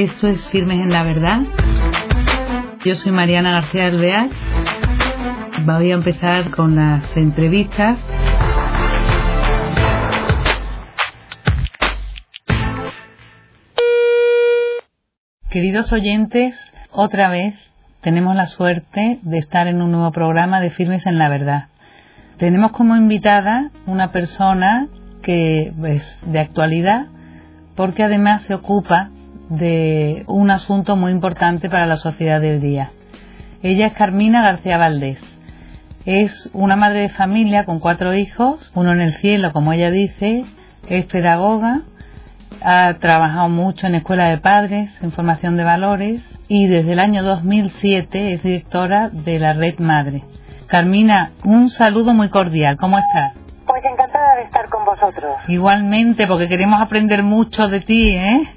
Esto 0.00 0.28
es 0.28 0.48
Firmes 0.48 0.80
en 0.80 0.88
la 0.88 1.02
Verdad. 1.02 1.40
Yo 2.86 2.94
soy 2.94 3.12
Mariana 3.12 3.52
García 3.52 3.84
Alvear. 3.84 4.30
Voy 5.66 5.90
a 5.90 5.94
empezar 5.94 6.50
con 6.52 6.74
las 6.74 7.14
entrevistas. 7.18 7.98
Queridos 15.50 15.92
oyentes, 15.92 16.58
otra 16.92 17.28
vez 17.28 17.54
tenemos 18.00 18.34
la 18.34 18.46
suerte 18.46 19.18
de 19.20 19.36
estar 19.36 19.66
en 19.66 19.82
un 19.82 19.92
nuevo 19.92 20.12
programa 20.12 20.62
de 20.62 20.70
Firmes 20.70 21.04
en 21.04 21.18
la 21.18 21.28
Verdad. 21.28 21.66
Tenemos 22.38 22.72
como 22.72 22.96
invitada 22.96 23.70
una 23.84 24.12
persona 24.12 24.88
que 25.20 25.74
es 25.84 26.18
de 26.24 26.40
actualidad 26.40 27.08
porque 27.76 28.02
además 28.02 28.40
se 28.44 28.54
ocupa 28.54 29.10
de 29.50 30.24
un 30.26 30.50
asunto 30.50 30.96
muy 30.96 31.12
importante 31.12 31.68
para 31.68 31.86
la 31.86 31.98
sociedad 31.98 32.40
del 32.40 32.60
día. 32.60 32.92
Ella 33.62 33.88
es 33.88 33.92
Carmina 33.92 34.42
García 34.42 34.78
Valdés. 34.78 35.18
Es 36.06 36.48
una 36.54 36.76
madre 36.76 37.00
de 37.00 37.08
familia 37.10 37.66
con 37.66 37.78
cuatro 37.78 38.14
hijos, 38.14 38.72
uno 38.74 38.92
en 38.92 39.02
el 39.02 39.14
cielo, 39.16 39.52
como 39.52 39.74
ella 39.74 39.90
dice, 39.90 40.46
es 40.88 41.04
pedagoga, 41.06 41.82
ha 42.62 42.94
trabajado 43.00 43.48
mucho 43.48 43.86
en 43.86 43.96
escuela 43.96 44.26
de 44.30 44.38
padres, 44.38 44.90
en 45.02 45.12
formación 45.12 45.56
de 45.56 45.64
valores 45.64 46.22
y 46.48 46.66
desde 46.66 46.92
el 46.92 47.00
año 47.00 47.22
2007 47.22 48.34
es 48.34 48.42
directora 48.42 49.10
de 49.10 49.38
la 49.38 49.52
Red 49.52 49.78
Madre. 49.78 50.22
Carmina, 50.66 51.32
un 51.44 51.68
saludo 51.68 52.14
muy 52.14 52.28
cordial. 52.28 52.76
¿Cómo 52.76 52.98
estás? 52.98 53.34
Pues 53.66 53.84
encantada 53.84 54.36
de 54.36 54.42
estar 54.42 54.68
con 54.68 54.84
vosotros. 54.84 55.34
Igualmente, 55.48 56.26
porque 56.26 56.48
queremos 56.48 56.80
aprender 56.80 57.22
mucho 57.22 57.68
de 57.68 57.80
ti, 57.80 58.10
¿eh? 58.16 58.48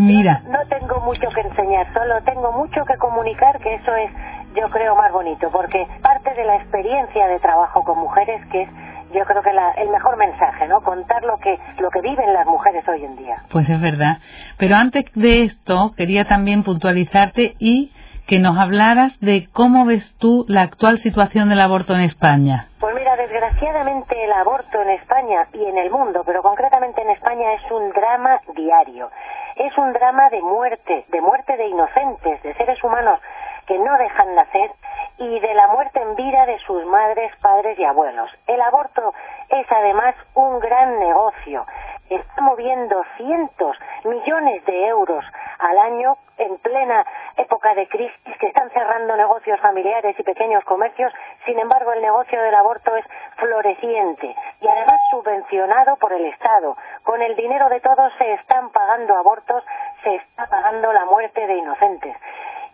Mira. 0.00 0.40
No, 0.48 0.58
tengo 0.68 0.98
mucho 1.00 1.28
que 1.28 1.42
enseñar, 1.42 1.92
solo 1.92 2.22
tengo 2.22 2.52
mucho 2.52 2.84
que 2.86 2.96
comunicar, 2.96 3.58
que 3.60 3.74
eso 3.74 3.94
es, 3.94 4.10
yo 4.54 4.70
creo, 4.70 4.96
más 4.96 5.12
bonito, 5.12 5.50
porque 5.52 5.86
parte 6.00 6.32
de 6.32 6.44
la 6.44 6.56
experiencia 6.56 7.28
de 7.28 7.38
trabajo 7.38 7.84
con 7.84 7.98
mujeres, 7.98 8.40
que 8.50 8.62
es 8.62 8.70
yo 9.12 9.24
creo 9.24 9.42
que 9.42 9.50
el 9.50 9.88
mejor 9.90 10.16
mensaje, 10.16 10.68
¿no? 10.68 10.80
Contar 10.82 11.22
lo 11.24 11.36
que 11.38 11.58
lo 11.78 11.90
que 11.90 12.00
viven 12.00 12.32
las 12.32 12.46
mujeres 12.46 12.86
hoy 12.88 13.04
en 13.04 13.16
día. 13.16 13.42
Pues 13.50 13.68
es 13.68 13.80
verdad. 13.80 14.18
Pero 14.56 14.76
antes 14.76 15.04
de 15.14 15.44
esto, 15.44 15.90
quería 15.96 16.24
también 16.26 16.62
puntualizarte 16.62 17.56
y 17.58 17.92
que 18.26 18.38
nos 18.38 18.56
hablaras 18.56 19.18
de 19.20 19.48
cómo 19.52 19.84
ves 19.84 20.04
tú 20.18 20.46
la 20.48 20.62
actual 20.62 21.00
situación 21.00 21.48
del 21.48 21.60
aborto 21.60 21.94
en 21.94 22.02
España. 22.02 22.68
Pues 22.78 22.94
mira, 22.94 23.16
desgraciadamente 23.16 24.24
el 24.24 24.32
aborto 24.32 24.80
en 24.80 24.90
España 24.90 25.48
y 25.52 25.64
en 25.64 25.76
el 25.76 25.90
mundo, 25.90 26.22
pero 26.24 26.40
concretamente 26.40 27.02
en 27.02 27.10
España 27.10 27.54
es 27.54 27.72
un 27.72 27.90
drama 27.90 28.40
diario. 28.54 29.10
Es 29.56 29.76
un 29.78 29.92
drama 29.92 30.30
de 30.30 30.40
muerte, 30.42 31.04
de 31.08 31.20
muerte 31.20 31.56
de 31.56 31.66
inocentes, 31.66 32.42
de 32.42 32.54
seres 32.54 32.82
humanos 32.82 33.20
que 33.66 33.78
no 33.78 33.96
dejan 33.98 34.34
nacer 34.34 34.70
y 35.18 35.38
de 35.38 35.54
la 35.54 35.68
muerte 35.68 36.00
en 36.00 36.16
vida 36.16 36.46
de 36.46 36.58
sus 36.60 36.84
madres, 36.86 37.30
padres 37.42 37.78
y 37.78 37.84
abuelos. 37.84 38.30
El 38.46 38.60
aborto 38.62 39.14
es 39.48 39.70
además 39.70 40.14
un 40.34 40.58
gran 40.60 40.98
negocio. 40.98 41.66
Está 42.08 42.42
moviendo 42.42 43.02
cientos, 43.16 43.76
millones 44.04 44.64
de 44.64 44.86
euros 44.88 45.24
al 45.58 45.78
año 45.78 46.16
en 46.40 46.58
plena 46.58 47.04
época 47.36 47.74
de 47.74 47.86
crisis 47.86 48.36
que 48.38 48.46
están 48.46 48.70
cerrando 48.70 49.16
negocios 49.16 49.60
familiares 49.60 50.16
y 50.18 50.22
pequeños 50.22 50.64
comercios. 50.64 51.12
Sin 51.44 51.58
embargo, 51.58 51.92
el 51.92 52.02
negocio 52.02 52.40
del 52.42 52.54
aborto 52.54 52.96
es 52.96 53.04
floreciente 53.36 54.34
y 54.60 54.68
además 54.68 55.00
subvencionado 55.10 55.96
por 55.96 56.12
el 56.12 56.24
Estado. 56.26 56.76
Con 57.04 57.20
el 57.22 57.36
dinero 57.36 57.68
de 57.68 57.80
todos 57.80 58.12
se 58.18 58.32
están 58.34 58.70
pagando 58.70 59.16
abortos, 59.16 59.62
se 60.02 60.16
está 60.16 60.46
pagando 60.46 60.92
la 60.92 61.04
muerte 61.04 61.46
de 61.46 61.56
inocentes 61.56 62.16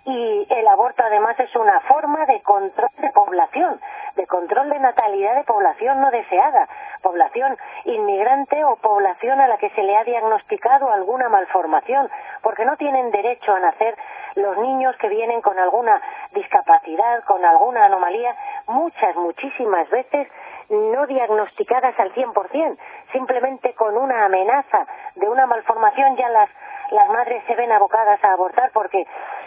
y 0.06 0.46
el 0.48 0.68
aborto 0.68 1.02
además 1.02 1.38
es 1.40 1.54
una 1.56 1.80
forma 1.80 2.24
de 2.26 2.40
control 2.42 2.90
de 2.98 3.10
población, 3.10 3.80
de 4.14 4.26
control 4.28 4.70
de 4.70 4.78
natalidad 4.78 5.34
de 5.34 5.42
población 5.42 6.00
no 6.00 6.12
deseada, 6.12 6.68
población 7.02 7.56
inmigrante 7.84 8.64
o 8.64 8.76
población 8.76 9.40
a 9.40 9.48
la 9.48 9.58
que 9.58 9.70
se 9.70 9.82
le 9.82 9.96
ha 9.96 10.04
diagnosticado 10.04 10.92
alguna 10.92 11.28
malformación, 11.28 12.08
porque 12.40 12.64
no 12.64 12.76
tienen 12.76 13.10
derecho 13.10 13.52
a 13.52 13.58
nacer 13.58 13.96
los 14.36 14.56
niños 14.58 14.96
que 14.98 15.08
vienen 15.08 15.42
con 15.42 15.58
alguna 15.58 16.00
discapacidad, 16.32 17.24
con 17.24 17.44
alguna 17.44 17.86
anomalía, 17.86 18.32
muchas, 18.68 19.16
muchísimas 19.16 19.90
veces 19.90 20.28
no 20.68 21.06
diagnosticadas 21.06 21.98
al 21.98 22.12
100%, 22.12 22.78
simplemente 23.12 23.74
con 23.74 23.96
una 23.96 24.24
amenaza 24.24 24.86
de 25.14 25.28
una 25.28 25.46
malformación 25.46 26.16
ya 26.16 26.28
las 26.28 26.50
las 26.90 27.08
madres 27.08 27.42
se 27.46 27.54
ven 27.54 27.72
abocadas 27.72 28.22
a 28.22 28.32
abortar 28.32 28.70
porque, 28.72 29.06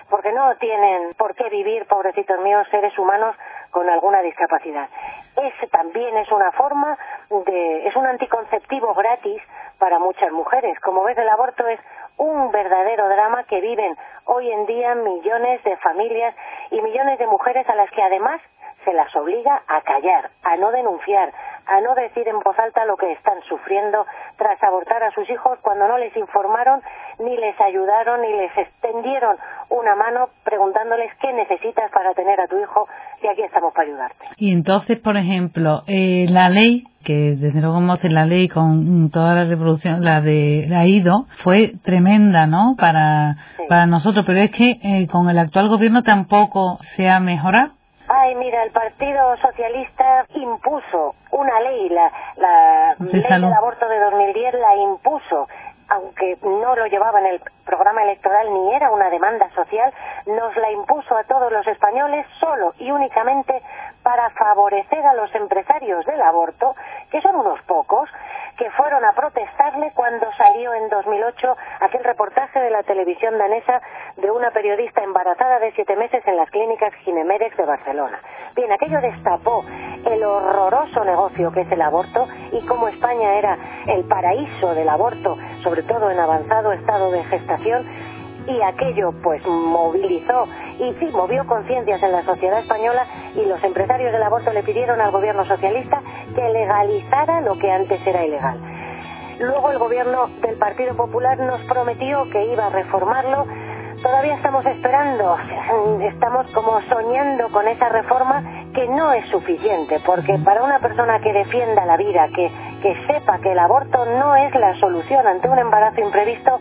porque 0.09 0.31
no 0.31 0.55
tienen 0.57 1.13
por 1.15 1.35
qué 1.35 1.49
vivir, 1.49 1.85
pobrecitos 1.85 2.39
míos, 2.41 2.67
seres 2.69 2.97
humanos 2.97 3.35
con 3.71 3.89
alguna 3.89 4.21
discapacidad. 4.21 4.89
Ese 5.35 5.67
también 5.67 6.17
es 6.17 6.29
una 6.31 6.51
forma 6.51 6.97
de, 7.29 7.87
es 7.87 7.95
un 7.95 8.05
anticonceptivo 8.05 8.93
gratis 8.93 9.41
para 9.77 9.99
muchas 9.99 10.31
mujeres. 10.31 10.77
Como 10.81 11.03
ves, 11.03 11.17
el 11.17 11.29
aborto 11.29 11.65
es 11.67 11.79
un 12.17 12.51
verdadero 12.51 13.07
drama 13.07 13.43
que 13.45 13.61
viven 13.61 13.95
hoy 14.25 14.51
en 14.51 14.65
día 14.65 14.95
millones 14.95 15.63
de 15.63 15.77
familias 15.77 16.35
y 16.71 16.81
millones 16.81 17.19
de 17.19 17.27
mujeres 17.27 17.67
a 17.69 17.75
las 17.75 17.89
que 17.91 18.01
además 18.01 18.41
se 18.83 18.93
las 18.93 19.13
obliga 19.15 19.61
a 19.67 19.81
callar, 19.81 20.29
a 20.43 20.55
no 20.57 20.71
denunciar, 20.71 21.31
a 21.65 21.81
no 21.81 21.93
decir 21.95 22.27
en 22.27 22.39
voz 22.39 22.57
alta 22.57 22.85
lo 22.85 22.97
que 22.97 23.11
están 23.11 23.41
sufriendo 23.47 24.05
tras 24.37 24.61
abortar 24.63 25.03
a 25.03 25.11
sus 25.11 25.29
hijos 25.29 25.59
cuando 25.61 25.87
no 25.87 25.97
les 25.97 26.15
informaron, 26.17 26.81
ni 27.19 27.35
les 27.37 27.59
ayudaron, 27.61 28.21
ni 28.21 28.31
les 28.33 28.57
extendieron 28.57 29.37
una 29.69 29.95
mano 29.95 30.29
preguntándoles 30.43 31.11
qué 31.21 31.31
necesitas 31.33 31.91
para 31.91 32.13
tener 32.13 32.39
a 32.41 32.47
tu 32.47 32.57
hijo 32.59 32.87
y 33.21 33.27
aquí 33.27 33.43
estamos 33.43 33.73
para 33.73 33.87
ayudarte. 33.87 34.25
Y 34.37 34.51
entonces, 34.51 34.99
por 34.99 35.17
ejemplo, 35.17 35.83
eh, 35.87 36.25
la 36.29 36.49
ley 36.49 36.85
que 37.03 37.35
desde 37.37 37.61
luego 37.61 37.79
hace 37.91 38.09
la 38.09 38.25
ley 38.25 38.49
con 38.49 39.09
toda 39.09 39.33
la 39.33 39.45
reproducción, 39.45 40.03
la 40.03 40.21
de 40.21 40.65
la 40.67 40.85
IDO, 40.85 41.27
fue 41.43 41.73
tremenda, 41.83 42.45
¿no? 42.45 42.75
Para, 42.77 43.37
para 43.69 43.85
nosotros, 43.85 44.25
pero 44.27 44.39
es 44.39 44.51
que 44.51 44.79
eh, 44.83 45.07
con 45.07 45.29
el 45.29 45.39
actual 45.39 45.69
gobierno 45.69 46.03
tampoco 46.03 46.77
se 46.95 47.09
ha 47.09 47.19
mejorado. 47.19 47.78
Ay, 48.11 48.33
mira, 48.35 48.63
el 48.63 48.71
Partido 48.71 49.37
Socialista 49.37 50.25
impuso 50.33 51.15
una 51.31 51.59
ley, 51.61 51.89
la, 51.89 52.11
la 52.37 52.95
ley 52.99 53.21
del 53.21 53.53
aborto 53.53 53.87
de 53.87 53.99
2010 53.99 54.53
la 54.55 54.75
impuso 54.75 55.47
aunque 55.89 56.37
no 56.43 56.75
lo 56.75 56.85
llevaba 56.85 57.19
en 57.19 57.25
el 57.25 57.41
programa 57.65 58.03
electoral 58.03 58.53
ni 58.53 58.73
era 58.73 58.91
una 58.91 59.09
demanda 59.09 59.49
social, 59.55 59.91
nos 60.27 60.55
la 60.55 60.71
impuso 60.71 61.17
a 61.17 61.23
todos 61.23 61.51
los 61.51 61.65
españoles 61.65 62.27
solo 62.39 62.73
y 62.77 62.91
únicamente 62.91 63.61
para 64.03 64.29
favorecer 64.31 65.05
a 65.05 65.15
los 65.15 65.33
empresarios 65.33 66.05
del 66.05 66.21
aborto, 66.21 66.75
que 67.11 67.21
son 67.21 67.35
unos 67.35 67.59
pocos, 67.63 68.07
que 68.59 68.69
fueron 68.71 69.05
a 69.05 69.13
protestarle 69.13 69.93
cuando 69.95 70.27
salió 70.37 70.73
en 70.73 70.89
2008 70.89 71.55
aquel 71.79 72.03
reportaje 72.03 72.59
de 72.59 72.69
la 72.69 72.83
televisión 72.83 73.37
danesa 73.37 73.81
de 74.17 74.29
una 74.29 74.51
periodista 74.51 75.01
embarazada 75.01 75.59
de 75.59 75.71
siete 75.71 75.95
meses 75.95 76.21
en 76.27 76.35
las 76.35 76.49
clínicas 76.49 76.93
Ginemerex 77.05 77.55
de 77.55 77.65
Barcelona. 77.65 78.19
Bien, 78.57 78.69
aquello 78.69 78.99
destapó 78.99 79.63
el 80.05 80.21
horroroso 80.21 81.05
negocio 81.05 81.53
que 81.53 81.61
es 81.61 81.71
el 81.71 81.81
aborto 81.81 82.27
y 82.51 82.65
cómo 82.67 82.89
España 82.89 83.35
era 83.35 83.57
el 83.87 84.03
paraíso 84.09 84.75
del 84.75 84.89
aborto, 84.89 85.37
sobre 85.63 85.83
todo 85.83 86.11
en 86.11 86.19
avanzado 86.19 86.73
estado 86.73 87.11
de 87.11 87.23
gestación, 87.23 87.87
y 88.45 88.61
aquello 88.61 89.13
pues 89.23 89.45
movilizó 89.45 90.47
y 90.79 90.93
sí 90.93 91.05
movió 91.13 91.45
conciencias 91.45 92.01
en 92.01 92.11
la 92.11 92.23
sociedad 92.25 92.59
española 92.59 93.05
y 93.35 93.45
los 93.45 93.63
empresarios 93.63 94.11
del 94.11 94.23
aborto 94.23 94.51
le 94.51 94.63
pidieron 94.63 94.99
al 95.01 95.11
gobierno 95.11 95.45
socialista 95.45 96.01
que 96.35 96.49
legalizara 96.49 97.41
lo 97.41 97.57
que 97.57 97.71
antes 97.71 98.05
era 98.05 98.25
ilegal. 98.25 98.59
Luego 99.39 99.71
el 99.71 99.79
gobierno 99.79 100.27
del 100.41 100.57
Partido 100.57 100.95
Popular 100.95 101.37
nos 101.39 101.61
prometió 101.61 102.29
que 102.29 102.45
iba 102.45 102.65
a 102.65 102.69
reformarlo. 102.69 103.45
Todavía 104.03 104.35
estamos 104.35 104.65
esperando, 104.65 105.37
estamos 106.01 106.47
como 106.51 106.81
soñando 106.89 107.49
con 107.51 107.67
esa 107.67 107.89
reforma 107.89 108.43
que 108.73 108.87
no 108.87 109.11
es 109.13 109.29
suficiente, 109.29 110.01
porque 110.05 110.37
para 110.43 110.63
una 110.63 110.79
persona 110.79 111.19
que 111.19 111.33
defienda 111.33 111.85
la 111.85 111.97
vida, 111.97 112.27
que, 112.35 112.51
que 112.81 112.95
sepa 113.07 113.39
que 113.39 113.51
el 113.51 113.59
aborto 113.59 114.05
no 114.05 114.35
es 114.35 114.53
la 114.55 114.77
solución 114.79 115.25
ante 115.25 115.49
un 115.49 115.59
embarazo 115.59 116.01
imprevisto, 116.01 116.59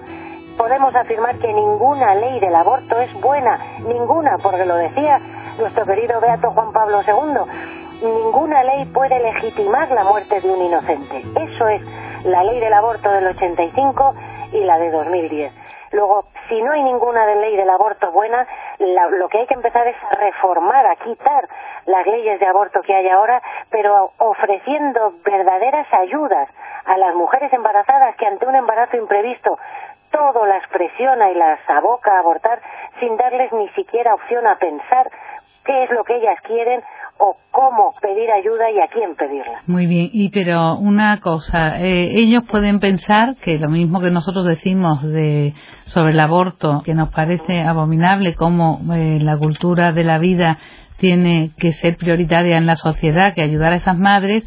podemos 0.57 0.95
afirmar 0.95 1.39
que 1.39 1.53
ninguna 1.53 2.15
ley 2.17 2.41
del 2.41 2.55
aborto 2.55 2.99
es 3.01 3.13
buena, 3.21 3.79
ninguna, 3.81 4.39
porque 4.43 4.65
lo 4.65 4.77
decía 4.77 5.21
nuestro 5.59 5.85
querido 5.87 6.21
Beato 6.21 6.51
Juan 6.53 6.73
Pablo 6.73 7.01
II, 7.03 8.07
ninguna 8.07 8.63
ley 8.63 8.85
puede 8.87 9.19
legitimar 9.19 9.91
la 9.91 10.05
muerte 10.05 10.41
de 10.41 10.49
un 10.49 10.63
inocente. 10.63 11.19
Eso 11.19 11.69
es 11.69 11.83
la 12.25 12.45
ley 12.45 12.61
del 12.61 12.73
aborto 12.73 13.11
del 13.11 13.27
85 13.27 14.15
y 14.53 14.61
la 14.65 14.79
de 14.79 14.91
2010. 14.91 15.53
Luego, 15.93 16.27
si 16.49 16.61
no 16.63 16.73
hay 16.73 16.83
ninguna 16.83 17.27
ley 17.35 17.57
del 17.57 17.71
aborto 17.71 18.13
buena, 18.13 18.47
lo 18.79 19.29
que 19.29 19.39
hay 19.39 19.47
que 19.47 19.55
empezar 19.55 19.87
es 19.87 19.97
a 20.11 20.17
reformar, 20.17 20.87
a 20.87 20.97
quitar 20.97 21.49
las 21.87 22.07
leyes 22.07 22.39
de 22.39 22.47
aborto 22.47 22.81
que 22.83 22.95
hay 22.95 23.09
ahora, 23.09 23.43
pero 23.71 24.13
ofreciendo 24.19 25.15
verdaderas 25.25 25.87
ayudas 25.93 26.49
a 26.85 26.97
las 26.99 27.15
mujeres 27.15 27.53
embarazadas 27.53 28.17
que 28.17 28.27
ante 28.27 28.47
un 28.47 28.55
embarazo 28.55 28.97
imprevisto 28.97 29.59
todo 30.11 30.47
las 30.47 30.67
presiona 30.69 31.31
y 31.31 31.35
las 31.35 31.59
aboca 31.69 32.13
a 32.13 32.21
abortar 32.21 32.61
sin 33.01 33.17
darles 33.17 33.53
ni 33.53 33.69
siquiera 33.71 34.15
opción 34.15 34.47
a 34.47 34.57
pensar 34.57 35.11
qué 35.69 35.85
es 35.85 35.91
lo 35.91 36.03
que 36.03 36.17
ellas 36.17 36.41
quieren 36.47 36.81
o 37.19 37.37
cómo 37.51 37.93
pedir 38.01 38.31
ayuda 38.31 38.71
y 38.71 38.81
a 38.81 38.89
quién 38.89 39.15
pedirla. 39.17 39.63
Muy 39.67 39.87
bien, 39.87 40.09
y 40.13 40.31
pero 40.31 40.77
una 40.77 41.21
cosa, 41.21 41.79
eh, 41.81 42.13
ellos 42.15 42.45
pueden 42.51 42.81
pensar 42.81 43.37
que 43.37 43.59
lo 43.59 43.69
mismo 43.69 44.01
que 44.01 44.11
nosotros 44.11 44.47
decimos 44.47 45.03
de 45.03 45.53
sobre 45.85 46.13
el 46.13 46.21
aborto, 46.21 46.83
que 46.87 46.95
nos 46.95 47.11
parece 47.11 47.61
abominable 47.61 48.35
como 48.35 48.81
eh, 48.95 49.19
la 49.21 49.37
cultura 49.37 49.93
de 49.93 50.05
la 50.05 50.19
vida 50.19 50.59
tiene 50.97 51.51
que 51.59 51.73
ser 51.73 51.97
prioritaria 51.97 52.57
en 52.57 52.67
la 52.67 52.77
sociedad, 52.77 53.35
que 53.35 53.43
ayudar 53.43 53.73
a 53.75 53.77
esas 53.77 53.99
madres, 53.99 54.45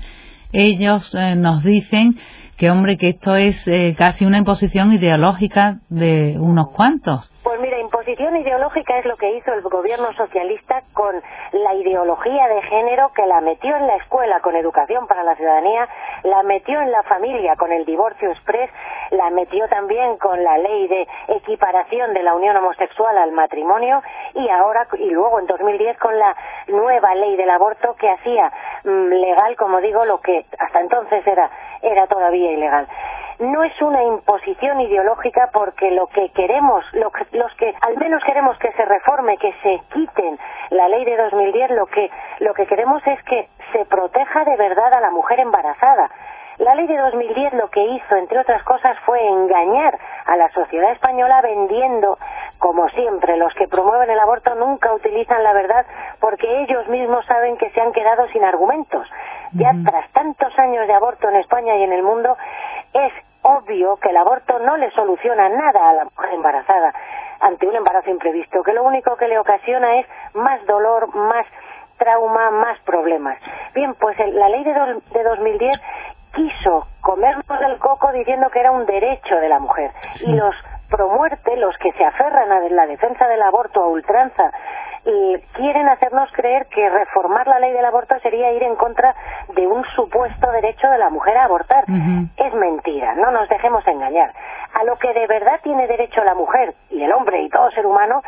ellos 0.53 1.13
eh, 1.13 1.35
nos 1.35 1.63
dicen 1.63 2.17
que 2.57 2.71
hombre 2.71 2.97
que 2.97 3.09
esto 3.09 3.35
es 3.35 3.57
casi 3.97 4.25
una 4.25 4.37
imposición 4.37 4.93
ideológica 4.93 5.79
de 5.89 6.35
unos 6.39 6.69
cuantos 6.69 7.31
pues 7.43 7.59
mira, 8.01 8.11
imposición 8.11 8.35
ideológica 8.37 8.97
es 8.97 9.05
lo 9.05 9.15
que 9.15 9.31
hizo 9.31 9.53
el 9.53 9.61
gobierno 9.61 10.11
socialista 10.13 10.81
con 10.93 11.21
la 11.51 11.73
ideología 11.75 12.47
de 12.47 12.61
género 12.63 13.11
que 13.13 13.25
la 13.25 13.41
metió 13.41 13.75
en 13.75 13.87
la 13.87 13.95
escuela 13.97 14.39
con 14.39 14.55
educación 14.55 15.07
para 15.07 15.23
la 15.23 15.35
ciudadanía, 15.35 15.87
la 16.23 16.43
metió 16.43 16.81
en 16.81 16.91
la 16.91 17.03
familia 17.03 17.55
con 17.55 17.71
el 17.71 17.85
divorcio 17.85 18.31
express, 18.31 18.69
la 19.11 19.29
metió 19.29 19.67
también 19.67 20.17
con 20.17 20.43
la 20.43 20.57
ley 20.57 20.87
de 20.87 21.07
equiparación 21.27 22.13
de 22.13 22.23
la 22.23 22.33
unión 22.33 22.55
homosexual 22.57 23.17
al 23.17 23.31
matrimonio 23.31 24.01
y 24.33 24.49
ahora 24.49 24.87
y 24.97 25.09
luego 25.09 25.39
en 25.39 25.45
2010 25.45 25.97
con 25.99 26.17
la 26.17 26.35
nueva 26.67 27.13
ley 27.15 27.35
del 27.35 27.49
aborto 27.49 27.95
que 27.99 28.09
hacía 28.09 28.51
mm, 28.83 29.09
legal, 29.09 29.55
como 29.57 29.79
digo, 29.79 30.05
lo 30.05 30.21
que 30.21 30.45
hasta 30.57 30.79
entonces 30.79 31.25
era 31.27 31.49
era 31.81 32.07
todavía 32.07 32.51
ilegal 32.51 32.87
no 33.39 33.63
es 33.63 33.81
una 33.81 34.03
imposición 34.03 34.81
ideológica 34.81 35.49
porque 35.53 35.91
lo 35.91 36.07
que 36.07 36.29
queremos, 36.29 36.83
los 36.93 37.53
que 37.57 37.73
al 37.81 37.97
menos 37.97 38.23
queremos 38.23 38.57
que 38.57 38.71
se 38.73 38.85
reforme, 38.85 39.37
que 39.37 39.53
se 39.63 39.81
quiten 39.93 40.39
la 40.69 40.87
ley 40.87 41.05
de 41.05 41.17
2010, 41.17 41.71
lo 41.71 41.85
que, 41.87 42.09
lo 42.39 42.53
que 42.53 42.65
queremos 42.65 43.05
es 43.05 43.21
que 43.23 43.49
se 43.71 43.85
proteja 43.85 44.43
de 44.45 44.57
verdad 44.57 44.93
a 44.93 45.01
la 45.01 45.11
mujer 45.11 45.39
embarazada. 45.39 46.09
La 46.57 46.75
ley 46.75 46.85
de 46.85 46.97
2010 46.97 47.53
lo 47.53 47.69
que 47.69 47.83
hizo, 47.83 48.15
entre 48.17 48.37
otras 48.39 48.61
cosas, 48.63 48.95
fue 49.05 49.25
engañar 49.27 49.97
a 50.25 50.35
la 50.35 50.47
sociedad 50.51 50.91
española 50.91 51.41
vendiendo, 51.41 52.19
como 52.59 52.87
siempre, 52.89 53.35
los 53.37 53.51
que 53.55 53.67
promueven 53.67 54.11
el 54.11 54.19
aborto 54.19 54.53
nunca 54.53 54.93
utilizan 54.93 55.43
la 55.43 55.53
verdad 55.53 55.85
porque 56.19 56.61
ellos 56.61 56.87
mismos 56.87 57.25
saben 57.25 57.57
que 57.57 57.71
se 57.71 57.81
han 57.81 57.91
quedado 57.91 58.27
sin 58.27 58.43
argumentos. 58.43 59.07
Ya 59.53 59.73
tras 59.83 60.09
tantos 60.11 60.57
años 60.59 60.87
de 60.87 60.93
aborto 60.93 61.27
en 61.29 61.37
España 61.37 61.75
y 61.77 61.83
en 61.83 61.93
el 61.93 62.03
mundo, 62.03 62.37
es 62.93 63.13
obvio 63.41 63.97
que 63.97 64.09
el 64.09 64.17
aborto 64.17 64.59
no 64.59 64.77
le 64.77 64.91
soluciona 64.91 65.49
nada 65.49 65.89
a 65.89 65.93
la 65.93 66.03
mujer 66.05 66.33
embarazada 66.33 66.93
ante 67.39 67.67
un 67.67 67.75
embarazo 67.75 68.09
imprevisto, 68.09 68.61
que 68.63 68.73
lo 68.73 68.83
único 68.83 69.15
que 69.17 69.27
le 69.27 69.39
ocasiona 69.39 69.99
es 69.99 70.05
más 70.35 70.63
dolor, 70.65 71.13
más 71.15 71.45
trauma, 71.97 72.51
más 72.51 72.79
problemas. 72.81 73.37
Bien, 73.73 73.95
pues 73.95 74.17
la 74.19 74.49
ley 74.49 74.63
de, 74.63 74.73
de 74.73 75.23
2010 75.23 75.79
quiso 76.33 76.87
comernos 77.01 77.59
del 77.59 77.77
coco 77.79 78.11
diciendo 78.11 78.49
que 78.49 78.59
era 78.59 78.71
un 78.71 78.85
derecho 78.85 79.35
de 79.35 79.49
la 79.49 79.59
mujer 79.59 79.91
y 80.21 80.33
los 80.33 80.55
promuerte, 80.91 81.55
los 81.57 81.75
que 81.77 81.91
se 81.93 82.05
aferran 82.05 82.51
a 82.51 82.59
la 82.69 82.85
defensa 82.85 83.27
del 83.27 83.41
aborto 83.41 83.81
a 83.81 83.87
ultranza 83.87 84.51
y 85.03 85.37
quieren 85.53 85.87
hacernos 85.89 86.29
creer 86.33 86.67
que 86.67 86.87
reformar 86.87 87.47
la 87.47 87.59
ley 87.59 87.71
del 87.71 87.85
aborto 87.85 88.19
sería 88.19 88.51
ir 88.51 88.61
en 88.61 88.75
contra 88.75 89.15
de 89.55 89.65
un 89.65 89.83
supuesto 89.95 90.51
derecho 90.51 90.87
de 90.89 90.99
la 90.99 91.09
mujer 91.09 91.37
a 91.37 91.45
abortar. 91.45 91.85
Es 92.37 92.53
mentira, 92.53 93.15
no 93.15 93.31
nos 93.31 93.49
dejemos 93.49 93.87
engañar. 93.87 94.31
A 94.73 94.83
lo 94.83 94.97
que 94.97 95.11
de 95.13 95.25
verdad 95.25 95.59
tiene 95.63 95.87
derecho 95.87 96.23
la 96.23 96.35
mujer 96.35 96.75
y 96.91 97.03
el 97.03 97.11
hombre 97.13 97.41
y 97.41 97.49
todo 97.49 97.71
ser 97.71 97.85
humano 97.85 98.21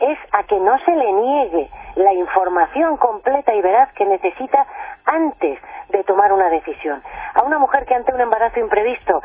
es 0.00 0.18
a 0.32 0.44
que 0.44 0.60
no 0.60 0.78
se 0.84 0.94
le 0.94 1.12
niegue 1.12 1.68
la 1.96 2.12
información 2.12 2.96
completa 2.98 3.54
y 3.54 3.62
veraz 3.62 3.92
que 3.94 4.04
necesita 4.04 4.66
antes 5.06 5.58
de 5.88 6.04
tomar 6.04 6.32
una 6.32 6.50
decisión. 6.50 7.02
A 7.34 7.42
una 7.42 7.58
mujer 7.58 7.86
que 7.86 7.94
ante 7.94 8.12
un 8.12 8.20
embarazo 8.20 8.60
imprevisto 8.60 9.22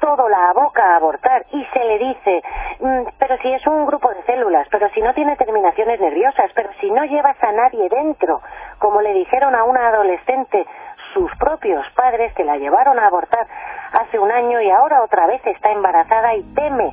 todo 0.00 0.28
la 0.28 0.50
aboca 0.50 0.82
a 0.82 0.96
abortar 0.96 1.44
y 1.52 1.64
se 1.72 1.84
le 1.84 1.98
dice, 1.98 2.42
mm, 2.80 3.02
pero 3.18 3.36
si 3.38 3.52
es 3.52 3.66
un 3.66 3.86
grupo 3.86 4.10
de 4.10 4.22
células, 4.24 4.66
pero 4.70 4.88
si 4.90 5.00
no 5.00 5.12
tiene 5.14 5.36
terminaciones 5.36 6.00
nerviosas, 6.00 6.50
pero 6.54 6.70
si 6.80 6.90
no 6.90 7.04
llevas 7.04 7.36
a 7.42 7.52
nadie 7.52 7.88
dentro, 7.88 8.40
como 8.78 9.00
le 9.00 9.12
dijeron 9.12 9.54
a 9.54 9.64
una 9.64 9.88
adolescente 9.88 10.66
sus 11.14 11.30
propios 11.38 11.84
padres 11.94 12.32
que 12.34 12.44
la 12.44 12.58
llevaron 12.58 12.98
a 12.98 13.06
abortar 13.06 13.46
hace 13.92 14.18
un 14.18 14.30
año 14.30 14.60
y 14.60 14.70
ahora 14.70 15.02
otra 15.02 15.26
vez 15.26 15.40
está 15.46 15.70
embarazada 15.70 16.34
y 16.34 16.42
teme 16.54 16.92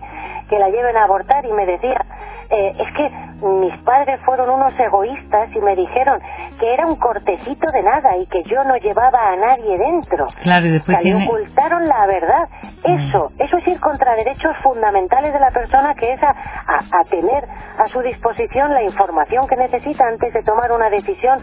que 0.49 0.59
la 0.59 0.69
lleven 0.69 0.95
a 0.95 1.03
abortar 1.03 1.45
y 1.45 1.51
me 1.51 1.65
decía, 1.65 1.99
eh, 2.49 2.73
es 2.79 2.93
que 2.95 3.09
mis 3.45 3.77
padres 3.83 4.19
fueron 4.25 4.49
unos 4.49 4.73
egoístas 4.79 5.49
y 5.53 5.59
me 5.59 5.75
dijeron 5.75 6.19
que 6.59 6.73
era 6.73 6.87
un 6.87 6.95
cortecito 6.95 7.71
de 7.71 7.83
nada 7.83 8.15
y 8.17 8.25
que 8.27 8.43
yo 8.43 8.63
no 8.63 8.77
llevaba 8.77 9.31
a 9.31 9.35
nadie 9.35 9.77
dentro. 9.77 10.27
Claro, 10.43 10.65
y 10.67 10.71
después 10.71 10.97
ocultaron 11.27 11.87
la 11.87 12.05
verdad. 12.07 12.47
Eso, 12.83 13.29
mm. 13.29 13.41
eso 13.41 13.57
es 13.57 13.67
ir 13.67 13.79
contra 13.79 14.15
derechos 14.15 14.55
fundamentales 14.61 15.33
de 15.33 15.39
la 15.39 15.51
persona 15.51 15.93
que 15.95 16.13
es 16.13 16.23
a, 16.23 16.29
a, 16.29 17.03
tener 17.05 17.47
a 17.77 17.87
su 17.87 18.01
disposición 18.01 18.73
la 18.73 18.83
información 18.83 19.47
que 19.47 19.55
necesita 19.55 20.07
antes 20.07 20.33
de 20.33 20.43
tomar 20.43 20.71
una 20.71 20.89
decisión 20.89 21.39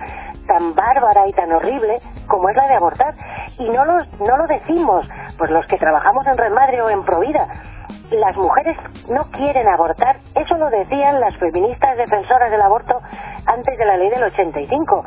tan 0.47 0.75
bárbara 0.75 1.29
y 1.29 1.33
tan 1.33 1.53
horrible 1.53 1.99
como 2.27 2.49
es 2.49 2.57
la 2.57 2.67
de 2.67 2.75
abortar. 2.75 3.15
Y 3.59 3.69
no 3.69 3.85
lo, 3.85 3.99
no 4.27 4.37
lo 4.37 4.47
decimos, 4.47 5.09
pues 5.37 5.51
los 5.51 5.67
que 5.67 5.77
trabajamos 5.77 6.27
en 6.27 6.37
Red 6.37 6.53
Madre 6.53 6.83
o 6.83 6.91
en 6.91 7.05
Provida, 7.05 7.47
las 8.17 8.37
mujeres 8.37 8.77
no 9.09 9.23
quieren 9.31 9.69
abortar. 9.69 10.19
Eso 10.35 10.57
lo 10.57 10.71
decían 10.71 11.21
las 11.21 11.37
feministas 11.37 11.97
defensoras 11.97 12.51
del 12.51 12.63
aborto 12.63 13.01
antes 13.47 13.79
de 13.79 13.85
la 13.85 13.97
ley 13.97 14.11
del 14.11 14.25
85. 14.25 15.05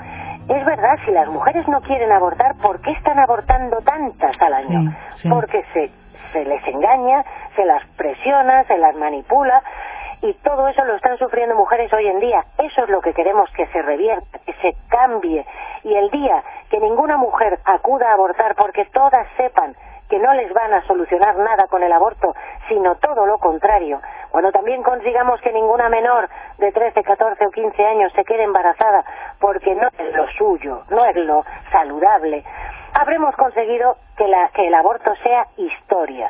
Es 0.49 0.65
verdad, 0.65 0.97
si 1.05 1.11
las 1.11 1.27
mujeres 1.29 1.67
no 1.67 1.81
quieren 1.81 2.11
abortar, 2.11 2.55
¿por 2.61 2.81
qué 2.81 2.91
están 2.91 3.19
abortando 3.19 3.77
tantas 3.77 4.41
al 4.41 4.53
año? 4.53 4.93
Porque 5.29 5.63
se, 5.73 5.89
se 6.31 6.43
les 6.43 6.67
engaña, 6.67 7.23
se 7.55 7.65
las 7.65 7.85
presiona, 7.95 8.63
se 8.65 8.77
las 8.77 8.95
manipula 8.95 9.61
y 10.21 10.33
todo 10.35 10.67
eso 10.69 10.83
lo 10.85 10.95
están 10.95 11.17
sufriendo 11.17 11.55
mujeres 11.55 11.91
hoy 11.93 12.07
en 12.07 12.19
día. 12.19 12.45
Eso 12.57 12.83
es 12.83 12.89
lo 12.89 13.01
que 13.01 13.13
queremos 13.13 13.49
que 13.51 13.67
se 13.67 13.81
revierta, 13.81 14.39
que 14.45 14.53
se 14.53 14.73
cambie. 14.89 15.45
Y 15.83 15.93
el 15.93 16.09
día 16.11 16.43
que 16.69 16.79
ninguna 16.79 17.17
mujer 17.17 17.59
acuda 17.65 18.09
a 18.09 18.13
abortar 18.13 18.55
porque 18.55 18.85
todas 18.85 19.27
sepan 19.35 19.75
que 20.13 20.19
no 20.19 20.31
les 20.35 20.53
van 20.53 20.71
a 20.71 20.85
solucionar 20.85 21.35
nada 21.37 21.65
con 21.67 21.81
el 21.81 21.91
aborto, 21.91 22.35
sino 22.69 22.93
todo 22.97 23.25
lo 23.25 23.39
contrario. 23.39 23.99
Cuando 24.29 24.51
también 24.51 24.83
consigamos 24.83 25.41
que 25.41 25.51
ninguna 25.51 25.89
menor 25.89 26.29
de 26.59 26.71
13, 26.71 27.01
14 27.01 27.43
o 27.47 27.49
15 27.49 27.83
años 27.83 28.13
se 28.13 28.23
quede 28.23 28.43
embarazada 28.43 29.03
porque 29.39 29.73
no 29.73 29.87
es 29.87 30.15
lo 30.15 30.27
suyo, 30.37 30.83
no 30.91 31.03
es 31.05 31.15
lo 31.15 31.43
saludable, 31.71 32.43
habremos 32.93 33.35
conseguido 33.35 33.97
que, 34.15 34.27
la, 34.27 34.49
que 34.49 34.67
el 34.67 34.75
aborto 34.75 35.15
sea 35.23 35.47
historia. 35.57 36.29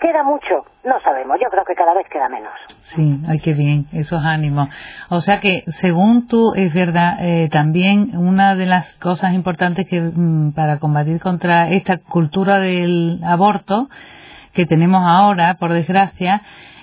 ¿Queda 0.00 0.22
mucho? 0.22 0.64
No 0.82 0.98
sabemos. 1.00 1.36
Yo 1.42 1.50
creo 1.50 1.64
que 1.66 1.74
cada 1.74 1.92
vez 1.92 2.06
queda 2.08 2.28
menos. 2.30 2.52
Sí, 2.94 3.20
ay, 3.28 3.38
qué 3.40 3.52
bien, 3.52 3.86
esos 3.92 4.24
ánimos. 4.24 4.70
O 5.10 5.20
sea 5.20 5.40
que, 5.40 5.64
según 5.80 6.26
tú, 6.26 6.54
es 6.56 6.72
verdad, 6.72 7.18
eh, 7.20 7.50
también 7.52 8.16
una 8.16 8.54
de 8.54 8.64
las 8.64 8.96
cosas 8.96 9.34
importantes 9.34 9.86
que 9.86 10.00
mm, 10.00 10.52
para 10.52 10.78
combatir 10.78 11.20
contra 11.20 11.68
esta 11.68 11.98
cultura 11.98 12.58
del 12.60 13.20
aborto 13.22 13.90
que 14.54 14.64
tenemos 14.64 15.02
ahora, 15.04 15.54
por 15.60 15.72
desgracia, 15.74 16.40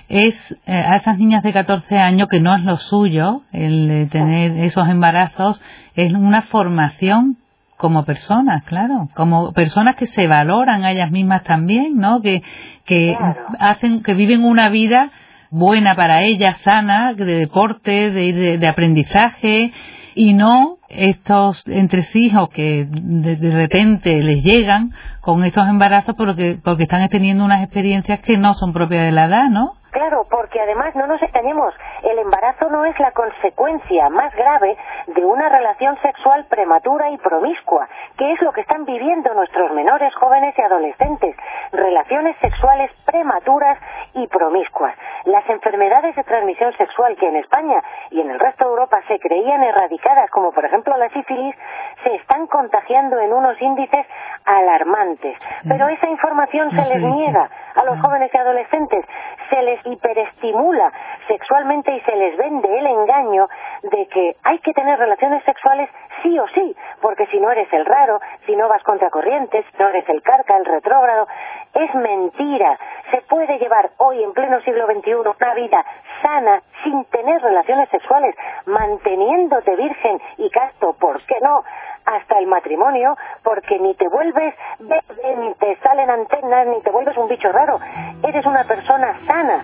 es 0.09 0.35
eh, 0.67 0.73
a 0.73 0.95
esas 0.97 1.17
niñas 1.17 1.41
de 1.41 1.53
14 1.53 1.97
años 1.97 2.27
que 2.29 2.39
no 2.39 2.55
es 2.55 2.63
lo 2.63 2.77
suyo 2.77 3.41
el 3.51 4.09
tener 4.11 4.51
esos 4.63 4.87
embarazos, 4.89 5.59
es 5.95 6.13
una 6.13 6.43
formación 6.43 7.37
como 7.77 8.05
personas, 8.05 8.63
claro, 8.65 9.07
como 9.15 9.53
personas 9.53 9.95
que 9.95 10.07
se 10.07 10.27
valoran 10.27 10.83
a 10.83 10.91
ellas 10.91 11.11
mismas 11.11 11.43
también, 11.43 11.97
¿no? 11.97 12.21
Que, 12.21 12.41
que 12.85 13.15
hacen, 13.59 14.01
que 14.01 14.15
viven 14.15 14.43
una 14.43 14.69
vida 14.69 15.11
buena 15.51 15.95
para 15.95 16.23
ellas, 16.23 16.57
sana, 16.57 17.13
de 17.13 17.25
deporte, 17.25 18.11
de, 18.11 18.57
de, 18.57 18.67
aprendizaje, 18.67 19.71
y 20.15 20.33
no 20.33 20.77
estos 20.89 21.63
entresijos 21.67 22.49
que 22.49 22.87
de, 22.89 23.35
de, 23.35 23.51
repente 23.51 24.21
les 24.23 24.43
llegan 24.43 24.91
con 25.21 25.43
estos 25.43 25.67
embarazos 25.67 26.15
porque, 26.15 26.57
porque 26.63 26.83
están 26.83 27.07
teniendo 27.09 27.45
unas 27.45 27.61
experiencias 27.63 28.19
que 28.21 28.37
no 28.37 28.55
son 28.55 28.73
propias 28.73 29.05
de 29.05 29.11
la 29.11 29.25
edad, 29.25 29.49
¿no? 29.49 29.73
Claro, 29.91 30.25
porque 30.29 30.59
además 30.59 30.95
no 30.95 31.07
nos 31.07 31.21
engañemos, 31.21 31.73
el 32.03 32.19
embarazo 32.19 32.69
no 32.69 32.85
es 32.85 32.99
la 32.99 33.11
consecuencia 33.11 34.09
más 34.09 34.35
grave 34.35 34.77
de 35.07 35.25
una 35.25 35.49
relación 35.49 35.97
sexual 36.01 36.45
prematura 36.49 37.09
y 37.09 37.17
promiscua, 37.17 37.87
que 38.17 38.33
es 38.33 38.41
lo 38.41 38.51
que 38.51 38.61
están 38.61 38.85
viviendo 38.85 39.33
nuestros 39.33 39.71
menores, 39.71 40.13
jóvenes 40.15 40.53
y 40.57 40.61
adolescentes. 40.61 41.35
Relaciones 41.71 42.35
sexuales 42.41 42.91
prematuras 43.05 43.77
y 44.13 44.27
promiscuas. 44.27 44.95
Las 45.25 45.47
enfermedades 45.49 46.15
de 46.15 46.23
transmisión 46.23 46.75
sexual 46.77 47.15
que 47.15 47.27
en 47.27 47.37
España 47.37 47.81
y 48.11 48.21
en 48.21 48.29
el 48.29 48.39
resto 48.39 48.65
de 48.65 48.71
Europa 48.71 49.01
se 49.07 49.19
creían 49.19 49.63
erradicadas, 49.63 50.29
como 50.31 50.51
por 50.51 50.65
ejemplo 50.65 50.95
la 50.97 51.09
sífilis, 51.09 51.55
se 52.03 52.15
están 52.15 52.47
contagiando 52.47 53.19
en 53.19 53.33
unos 53.33 53.61
índices 53.61 54.05
alarmantes. 54.45 55.37
Pero 55.67 55.87
esa 55.89 56.09
información 56.09 56.71
se 56.71 56.93
les 56.93 57.01
niega 57.01 57.49
a 57.75 57.83
los 57.83 57.99
jóvenes 58.01 58.31
y 58.33 58.37
adolescentes, 58.37 59.05
se 59.49 59.61
les 59.61 59.76
hiperestimula 59.85 60.91
sexualmente 61.27 61.91
y 61.91 62.01
se 62.01 62.15
les 62.15 62.37
vende 62.37 62.77
el 62.77 62.87
engaño 62.87 63.47
de 63.83 64.07
que 64.07 64.35
hay 64.43 64.59
que 64.59 64.73
tener 64.73 64.97
relaciones 64.97 65.43
sexuales 65.43 65.89
sí 66.23 66.37
o 66.39 66.47
sí, 66.49 66.75
porque 67.01 67.27
si 67.27 67.39
no 67.39 67.51
eres 67.51 67.71
el 67.71 67.85
raro, 67.85 68.19
si 68.45 68.55
no 68.55 68.67
vas 68.67 68.83
contra 68.83 69.09
corrientes, 69.09 69.65
si 69.71 69.83
no 69.83 69.89
eres 69.89 70.07
el 70.09 70.21
carca, 70.21 70.57
el 70.57 70.65
retrógrado, 70.65 71.27
es 71.73 71.93
mentira. 71.95 72.77
Se 73.11 73.21
puede 73.21 73.57
llevar 73.59 73.91
hoy 73.97 74.23
en 74.23 74.33
pleno 74.33 74.61
siglo 74.61 74.85
XXI 74.87 75.13
una 75.15 75.53
vida 75.53 75.85
sana 76.21 76.61
sin 76.83 77.05
tener 77.05 77.41
relaciones 77.41 77.89
sexuales, 77.89 78.35
manteniéndote 78.65 79.75
virgen 79.75 80.19
y 80.37 80.49
casto, 80.49 80.93
¿por 80.99 81.21
qué 81.25 81.35
no? 81.41 81.63
Hasta 82.07 82.39
el 82.39 82.47
matrimonio 82.47 83.15
porque 83.43 83.77
ni 83.79 83.93
te 83.95 84.07
vuelves 84.07 84.55
ni 84.79 85.53
te 85.55 85.75
salen 85.83 86.09
antenas, 86.09 86.67
ni 86.67 86.81
te 86.81 86.89
vuelves 86.89 87.17
un 87.17 87.27
bicho 87.27 87.51
raro. 87.51 87.79
Eres 88.23 88.45
una 88.45 88.63
persona 88.63 89.19
sana. 89.27 89.63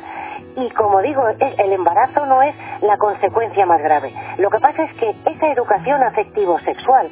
Y 0.56 0.70
como 0.72 1.02
digo, 1.02 1.24
el 1.28 1.74
embarazo 1.74 2.26
no 2.26 2.44
es 2.44 2.54
la 2.82 2.98
consecuencia 2.98 3.66
más 3.66 3.82
grave. 3.82 4.14
Lo 4.38 4.50
que 4.52 4.60
pasa 4.60 4.84
es 4.84 4.94
que 4.96 5.16
esa 5.26 5.48
educación 5.48 6.04
afectivo-sexual 6.04 7.10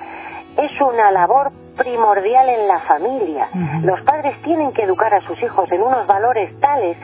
es 0.58 0.82
una 0.82 1.12
labor 1.12 1.52
primordial 1.78 2.50
en 2.50 2.68
la 2.68 2.80
familia. 2.82 3.48
Los 3.84 4.02
padres 4.02 4.40
tienen 4.44 4.74
que 4.74 4.84
educar 4.84 5.14
a 5.14 5.22
sus 5.22 5.42
hijos 5.42 5.72
en 5.72 5.82
unos 5.82 6.06
valores 6.06 6.60
tales 6.60 6.98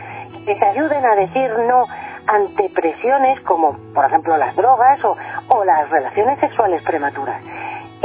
que 0.46 0.56
se 0.56 0.66
ayuden 0.66 1.06
a 1.06 1.16
decir 1.16 1.50
no 1.68 1.86
ante 2.28 2.70
presiones 2.70 3.40
como, 3.42 3.78
por 3.94 4.06
ejemplo, 4.06 4.38
las 4.38 4.56
drogas 4.56 5.04
o, 5.06 5.16
o 5.48 5.64
las 5.64 5.90
relaciones 5.90 6.40
sexuales 6.40 6.84
prematuras. 6.84 7.42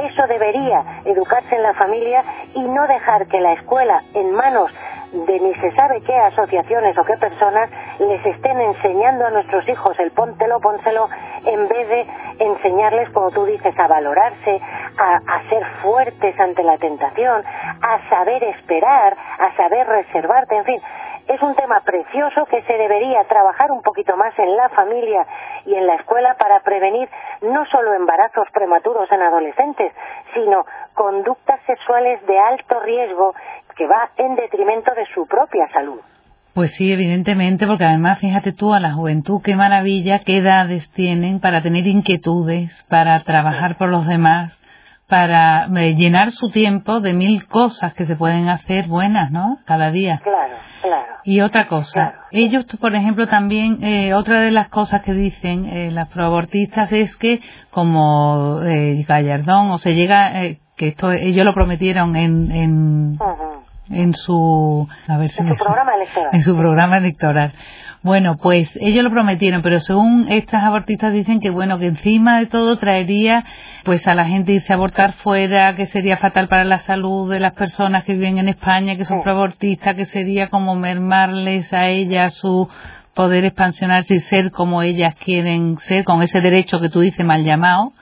Eso 0.03 0.27
debería 0.27 0.85
educarse 1.05 1.55
en 1.55 1.63
la 1.63 1.75
familia 1.75 2.25
y 2.55 2.61
no 2.61 2.87
dejar 2.89 3.27
que 3.29 3.41
la 3.41 3.53
escuela, 3.53 4.03
en 4.15 4.35
manos 4.35 4.73
de 5.13 5.41
ni 5.41 5.55
se 5.57 5.71
sabe 5.73 6.01
qué 6.01 6.17
asociaciones 6.17 6.97
o 6.99 7.05
qué 7.05 7.17
personas, 7.19 7.71
les 8.01 8.25
estén 8.25 8.61
enseñando 8.61 9.27
a 9.27 9.31
nuestros 9.31 9.69
hijos 9.69 9.97
el 10.01 10.11
póntelo, 10.11 10.59
pónselo, 10.59 11.09
en 11.45 11.69
vez 11.69 11.89
de 11.89 12.07
enseñarles, 12.39 13.11
como 13.11 13.31
tú 13.31 13.45
dices, 13.45 13.79
a 13.79 13.87
valorarse, 13.87 14.61
a, 14.99 15.17
a 15.17 15.49
ser 15.49 15.65
fuertes 15.83 16.39
ante 16.41 16.63
la 16.65 16.79
tentación, 16.79 17.45
a 17.83 18.09
saber 18.09 18.43
esperar, 18.43 19.15
a 19.39 19.57
saber 19.57 19.87
reservarte, 19.87 20.57
en 20.57 20.65
fin 20.65 20.83
es 21.29 21.43
un 21.43 21.55
tema 21.55 21.81
precioso 21.81 22.47
que 22.47 22.63
se 22.63 22.73
debería 22.73 23.25
trabajar 23.25 23.71
un 23.71 23.83
poquito 23.83 24.17
más 24.17 24.37
en 24.39 24.57
la 24.57 24.69
familia 24.71 25.27
y 25.65 25.75
en 25.75 25.87
la 25.87 25.95
escuela 25.97 26.37
para 26.39 26.61
prevenir 26.61 27.09
no 27.43 27.65
solo 27.67 27.95
embarazos 27.95 28.49
prematuros 28.53 29.11
en 29.13 29.23
adolescentes, 29.23 29.93
sino 30.35 30.65
conductas 30.95 31.61
sexuales 31.67 32.25
de 32.27 32.39
alto 32.39 32.81
riesgo 32.81 33.35
que 33.77 33.87
va 33.87 34.11
en 34.17 34.35
detrimento 34.37 34.93
de 34.95 35.07
su 35.15 35.27
propia 35.27 35.69
salud. 35.73 36.01
Pues 36.55 36.71
sí, 36.73 36.93
evidentemente, 36.93 37.67
porque 37.67 37.85
además 37.85 38.19
fíjate 38.19 38.53
tú 38.53 38.75
a 38.75 38.81
la 38.81 38.93
juventud, 38.93 39.41
qué 39.43 39.57
maravilla, 39.57 40.19
qué 40.19 40.37
edades 40.39 40.91
tienen 40.91 41.41
para 41.41 41.63
tener 41.63 41.87
inquietudes, 41.87 42.71
para 42.91 43.19
trabajar 43.21 43.77
por 43.79 43.89
los 43.89 44.07
demás, 44.07 44.53
para 45.13 45.67
eh, 45.67 45.95
llenar 45.95 46.31
su 46.31 46.49
tiempo 46.49 47.01
de 47.01 47.13
mil 47.13 47.47
cosas 47.47 47.93
que 47.93 48.07
se 48.07 48.17
pueden 48.17 48.49
hacer 48.49 48.87
buenas, 48.89 49.31
¿no? 49.31 49.59
Cada 49.67 49.91
día. 49.91 50.23
Claro, 50.25 50.55
claro. 50.81 51.13
Y 51.23 51.43
otra 51.43 51.69
cosa, 51.69 52.15
ellos, 52.31 52.65
por 52.81 52.95
ejemplo, 52.95 53.29
también, 53.29 53.85
eh, 53.85 54.15
otra 54.15 54.41
de 54.41 54.51
las 54.51 54.71
cosas 54.71 55.03
que 55.03 55.13
dicen 55.13 55.67
eh, 55.67 55.91
las 55.91 56.09
proabortistas 56.09 56.91
es 56.93 57.15
que, 57.19 57.43
como 57.71 58.63
eh, 58.65 59.05
Gallardón, 59.07 59.73
o 59.73 59.77
se 59.77 59.93
llega, 59.93 60.45
eh, 60.45 60.61
que 60.79 60.89
esto 60.89 61.13
ellos 61.13 61.45
lo 61.45 61.53
prometieron 61.53 62.17
en, 62.17 62.51
en, 62.51 63.19
en 63.91 64.15
su, 64.15 64.89
a 65.09 65.19
ver 65.19 65.31
si 65.31 65.43
en 65.43 65.49
su 65.49 65.57
programa 65.57 65.93
electoral. 65.95 66.31
En 66.33 66.41
su 66.41 66.57
programa 66.57 66.97
electoral. 66.97 67.53
Bueno, 68.05 68.37
pues 68.37 68.69
ellos 68.81 69.05
lo 69.05 69.11
prometieron, 69.11 69.63
pero 69.63 69.79
según 69.79 70.27
estas 70.29 70.65
abortistas 70.65 71.13
dicen 71.13 71.39
que 71.39 71.51
bueno, 71.51 71.79
que 71.79 71.87
encima 71.87 72.41
de 72.41 72.47
todo 72.47 72.77
traería 72.77 73.45
pues 73.85 74.05
a 74.09 74.15
la 74.17 74.25
gente 74.25 74.53
irse 74.53 74.73
a 74.73 74.77
abortar 74.77 75.13
fuera, 75.13 75.77
que 75.77 75.87
sería 75.87 76.17
fatal 76.17 76.49
para 76.49 76.65
la 76.65 76.79
salud 76.81 77.31
de 77.31 77.39
las 77.39 77.53
personas 77.53 78.03
que 78.03 78.15
viven 78.15 78.39
en 78.39 78.49
España, 78.49 78.97
que 78.97 79.05
son 79.05 79.23
proabortistas, 79.23 79.95
que 79.95 80.05
sería 80.05 80.49
como 80.49 80.75
mermarles 80.75 81.73
a 81.73 81.91
ellas 81.91 82.35
su 82.35 82.69
poder 83.15 83.45
expansionarse 83.45 84.15
y 84.15 84.21
ser 84.21 84.51
como 84.51 84.83
ellas 84.83 85.15
quieren 85.15 85.79
ser, 85.79 86.03
con 86.03 86.23
ese 86.23 86.41
derecho 86.41 86.81
que 86.81 86.89
tú 86.89 87.01
dices 87.01 87.25
mal 87.25 87.45
llamado, 87.45 87.93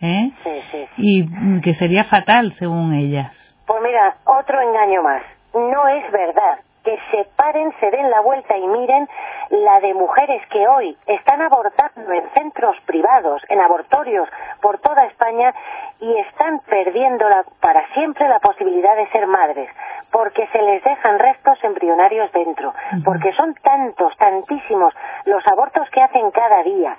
¿eh? 0.00 0.30
Sí, 0.42 0.50
sí. 0.70 0.78
Y 0.96 1.60
que 1.60 1.74
sería 1.74 2.04
fatal 2.04 2.52
según 2.52 2.94
ellas. 2.94 3.34
Pues 3.66 3.78
mira, 3.82 4.16
otro 4.24 4.58
engaño 4.58 5.02
más. 5.02 5.22
No 5.52 5.88
es 5.88 6.10
verdad 6.12 6.60
que 6.84 6.98
se 7.10 7.24
paren, 7.36 7.72
se 7.80 7.90
den 7.90 8.10
la 8.10 8.20
vuelta 8.20 8.56
y 8.56 8.66
miren 8.66 9.08
la 9.50 9.80
de 9.80 9.94
mujeres 9.94 10.42
que 10.48 10.66
hoy 10.66 10.96
están 11.06 11.42
abortando 11.42 12.12
en 12.12 12.28
centros 12.30 12.76
privados, 12.86 13.42
en 13.48 13.60
abortorios 13.60 14.28
por 14.62 14.78
toda 14.78 15.06
España 15.06 15.54
y 16.00 16.16
están 16.18 16.60
perdiendo 16.60 17.26
para 17.60 17.86
siempre 17.94 18.28
la 18.28 18.38
posibilidad 18.38 18.96
de 18.96 19.08
ser 19.08 19.26
madres, 19.26 19.68
porque 20.10 20.46
se 20.48 20.62
les 20.62 20.82
dejan 20.82 21.18
restos 21.18 21.62
embrionarios 21.64 22.32
dentro, 22.32 22.72
porque 23.04 23.32
son 23.32 23.54
tantos, 23.54 24.16
tantísimos 24.16 24.94
los 25.26 25.46
abortos 25.46 25.88
que 25.90 26.02
hacen 26.02 26.30
cada 26.30 26.62
día 26.62 26.96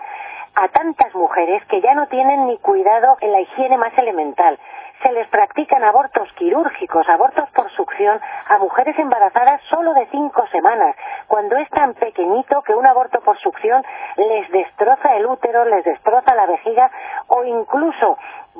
a 0.53 0.67
tantas 0.67 1.15
mujeres 1.15 1.63
que 1.65 1.81
ya 1.81 1.93
no 1.95 2.07
tienen 2.07 2.45
ni 2.47 2.57
cuidado 2.57 3.17
en 3.21 3.31
la 3.31 3.41
higiene 3.41 3.77
más 3.77 3.97
elemental 3.97 4.59
se 5.01 5.11
les 5.11 5.27
practican 5.29 5.83
abortos 5.83 6.31
quirúrgicos, 6.33 7.07
abortos 7.09 7.49
por 7.51 7.69
succión 7.71 8.19
a 8.47 8.57
mujeres 8.57 8.97
embarazadas 8.99 9.61
solo 9.69 9.93
de 9.93 10.05
cinco 10.07 10.45
semanas, 10.51 10.95
cuando 11.27 11.57
es 11.57 11.69
tan 11.69 11.93
pequeñito 11.95 12.61
que 12.61 12.75
un 12.75 12.85
aborto 12.85 13.19
por 13.21 13.37
succión 13.39 13.83
les 14.17 14.49
destroza 14.51 15.15
el 15.15 15.25
útero, 15.25 15.65
les 15.65 15.83
destroza 15.83 16.35
la 16.35 16.45
vejiga 16.45 16.89
o 17.27 17.43
incluso 17.43 18.17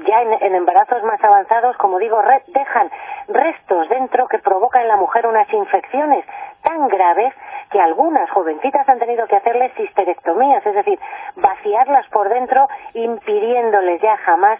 ya 0.07 0.21
en, 0.21 0.55
embarazos 0.55 1.03
más 1.03 1.21
avanzados, 1.24 1.75
como 1.77 2.00
digo, 2.00 2.21
dejan 2.48 2.89
restos 3.27 3.89
dentro 3.89 4.27
que 4.27 4.39
provocan 4.39 4.83
en 4.83 4.88
la 4.88 4.95
mujer 4.95 5.27
unas 5.27 5.51
infecciones 5.51 6.25
tan 6.63 6.88
graves 6.88 7.33
que 7.71 7.79
algunas 7.79 8.29
jovencitas 8.31 8.88
han 8.88 9.00
tenido 9.00 9.27
que 9.27 9.36
hacerles 9.36 9.77
histerectomías, 9.77 10.65
es 10.65 10.75
decir, 10.75 11.00
vaciarlas 11.36 12.07
por 12.10 12.29
dentro, 12.29 12.67
impidiéndoles 12.93 14.01
ya 14.01 14.17
jamás 14.17 14.60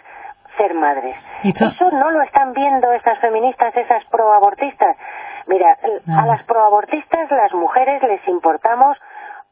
ser 0.56 0.74
madres. 0.74 1.16
Eso 1.42 1.90
no 1.90 2.10
lo 2.10 2.22
están 2.22 2.52
viendo 2.52 2.92
esas 2.92 3.18
feministas, 3.20 3.76
esas 3.76 4.04
proabortistas. 4.06 4.96
Mira, 5.46 5.76
a 6.16 6.26
las 6.26 6.42
proabortistas 6.44 7.30
las 7.30 7.52
mujeres 7.52 8.02
les 8.02 8.26
importamos 8.28 8.96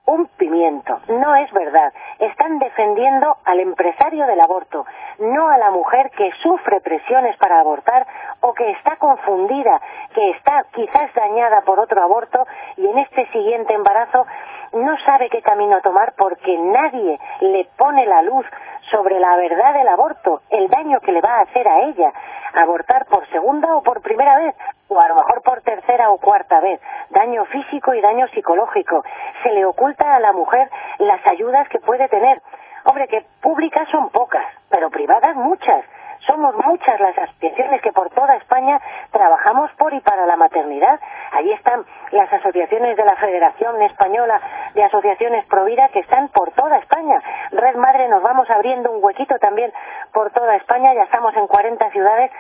un 0.06 0.26
pimiento. 0.36 0.98
No 1.08 1.36
es 1.36 1.50
verdad. 1.52 1.92
Están 2.18 2.58
defendiendo 2.58 3.36
al 3.44 3.60
empresario 3.60 4.26
del 4.26 4.40
aborto, 4.40 4.84
no 5.18 5.48
a 5.50 5.58
la 5.58 5.70
mujer 5.70 6.10
que 6.16 6.30
sufre 6.42 6.80
presiones 6.80 7.36
para 7.36 7.60
abortar 7.60 8.06
o 8.40 8.52
que 8.52 8.70
está 8.72 8.96
confundida, 8.96 9.80
que 10.14 10.30
está 10.30 10.64
quizás 10.72 11.12
dañada 11.14 11.62
por 11.62 11.78
otro 11.78 12.02
aborto 12.02 12.46
y 12.76 12.86
en 12.86 12.98
este 12.98 13.26
siguiente 13.28 13.74
embarazo 13.74 14.26
no 14.72 14.96
sabe 15.04 15.28
qué 15.30 15.42
camino 15.42 15.80
tomar 15.80 16.14
porque 16.16 16.56
nadie 16.58 17.18
le 17.40 17.68
pone 17.76 18.06
la 18.06 18.22
luz 18.22 18.46
sobre 18.90 19.18
la 19.20 19.36
verdad 19.36 19.74
del 19.74 19.88
aborto, 19.88 20.42
el 20.50 20.68
daño 20.68 21.00
que 21.00 21.12
le 21.12 21.20
va 21.20 21.38
a 21.38 21.42
hacer 21.42 21.66
a 21.66 21.80
ella, 21.84 22.12
abortar 22.54 23.06
por 23.06 23.26
segunda 23.28 23.74
o 23.76 23.82
por 23.82 24.02
primera 24.02 24.36
vez, 24.38 24.54
o 24.88 25.00
a 25.00 25.08
lo 25.08 25.14
mejor 25.14 25.42
por 25.42 25.62
tercera 25.62 26.10
o 26.10 26.18
cuarta 26.18 26.60
vez, 26.60 26.80
daño 27.10 27.44
físico 27.46 27.94
y 27.94 28.00
daño 28.00 28.26
psicológico. 28.28 29.04
Se 29.42 29.50
le 29.50 29.64
oculta 29.64 30.14
a 30.14 30.20
la 30.20 30.32
mujer 30.32 30.68
las 30.98 31.24
ayudas 31.26 31.68
que 31.68 31.78
puede 31.78 32.08
tener. 32.08 32.40
Hombre, 32.84 33.08
que 33.08 33.24
públicas 33.40 33.88
son 33.90 34.10
pocas, 34.10 34.46
pero 34.68 34.90
privadas 34.90 35.36
muchas. 35.36 35.84
Somos 36.26 36.54
muchas 36.54 37.00
las 37.00 37.16
asociaciones 37.16 37.80
que 37.82 37.92
por 37.92 38.10
toda 38.10 38.36
España 38.36 38.80
trabajamos 39.10 39.70
por 39.72 39.92
y 39.94 40.00
para 40.00 40.26
la 40.26 40.36
maternidad. 40.36 41.00
Allí 41.32 41.52
están 41.52 41.84
las 42.10 42.32
asociaciones 42.32 42.96
de 42.96 43.04
la 43.04 43.16
Federación 43.16 43.80
Española 43.82 44.40
de 44.74 44.84
Asociaciones 44.84 45.46
Provida 45.46 45.88
que 45.88 46.00
están 46.00 46.28
por 46.28 46.50
toda 46.52 46.78
España. 46.78 47.22
Red 47.52 47.76
Madre 47.76 48.08
nos 48.08 48.22
vamos 48.22 48.48
abriendo 48.50 48.90
un 48.90 49.02
huequito 49.02 49.38
también 49.38 49.72
por 50.12 50.30
toda 50.32 50.56
España, 50.56 50.92
ya 50.94 51.02
estamos 51.02 51.34
en 51.36 51.46
40 51.46 51.90
ciudades 51.90 52.30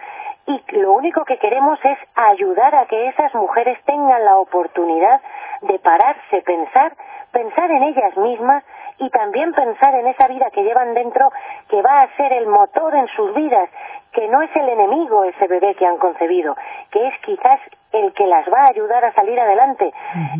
y 0.46 0.62
lo 0.78 0.92
único 0.92 1.24
que 1.24 1.38
queremos 1.38 1.78
es 1.84 1.98
ayudar 2.14 2.74
a 2.74 2.86
que 2.86 3.08
esas 3.08 3.34
mujeres 3.34 3.78
tengan 3.84 4.24
la 4.24 4.36
oportunidad 4.36 5.20
de 5.62 5.78
pararse, 5.78 6.42
pensar, 6.42 6.96
pensar 7.32 7.70
en 7.70 7.82
ellas 7.82 8.16
mismas 8.16 8.64
y 9.00 9.08
también 9.10 9.52
pensar 9.52 9.94
en 9.94 10.06
esa 10.06 10.28
vida 10.28 10.50
que 10.50 10.62
llevan 10.62 10.94
dentro 10.94 11.30
que 11.68 11.80
va 11.82 12.02
a 12.02 12.16
ser 12.16 12.32
el 12.34 12.46
motor 12.46 12.94
en 12.94 13.06
sus 13.08 13.34
vidas, 13.34 13.68
que 14.12 14.28
no 14.28 14.42
es 14.42 14.54
el 14.54 14.68
enemigo 14.68 15.24
ese 15.24 15.46
bebé 15.46 15.74
que 15.74 15.86
han 15.86 15.96
concebido, 15.96 16.54
que 16.90 17.08
es 17.08 17.14
quizás 17.24 17.60
el 17.92 18.12
que 18.12 18.26
las 18.26 18.46
va 18.52 18.64
a 18.64 18.68
ayudar 18.68 19.04
a 19.04 19.12
salir 19.14 19.38
adelante. 19.40 19.92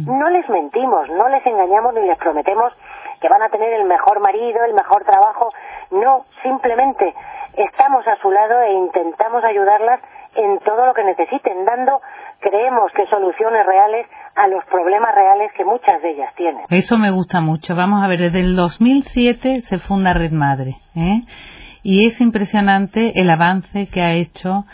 No 0.07 0.29
les 0.29 0.49
mentimos, 0.49 1.09
no 1.11 1.29
les 1.29 1.45
engañamos 1.47 1.95
ni 1.95 2.03
les 2.03 2.19
prometemos 2.19 2.73
que 3.21 3.29
van 3.29 3.43
a 3.43 3.49
tener 3.49 3.73
el 3.73 3.85
mejor 3.85 4.21
marido, 4.21 4.65
el 4.65 4.75
mejor 4.75 5.05
trabajo. 5.05 5.49
No, 5.91 6.25
simplemente 6.43 7.15
estamos 7.57 8.07
a 8.07 8.17
su 8.17 8.31
lado 8.31 8.61
e 8.63 8.73
intentamos 8.73 9.43
ayudarlas 9.45 10.01
en 10.35 10.59
todo 10.61 10.87
lo 10.87 10.95
que 10.95 11.05
necesiten, 11.05 11.65
dando, 11.65 12.01
creemos 12.41 12.93
que 12.93 13.07
soluciones 13.07 13.67
reales 13.67 14.07
a 14.37 14.47
los 14.49 14.65
problemas 14.67 15.15
reales 15.15 15.51
que 15.57 15.65
muchas 15.65 16.01
de 16.03 16.11
ellas 16.11 16.35
tienen. 16.37 16.63
Eso 16.71 16.99
me 16.99 17.11
gusta 17.11 17.41
mucho. 17.41 17.75
Vamos 17.75 18.03
a 18.03 18.09
ver, 18.09 18.21
desde 18.21 18.41
el 18.41 18.57
2007 18.57 19.63
se 19.63 19.79
funda 19.81 20.13
Red 20.13 20.33
Madre. 20.33 20.77
¿eh? 20.95 21.23
Y 21.83 22.07
es 22.07 22.21
impresionante 22.21 23.21
el 23.21 23.31
avance 23.31 23.89
que 23.89 24.03
ha 24.03 24.13
hecho, 24.13 24.65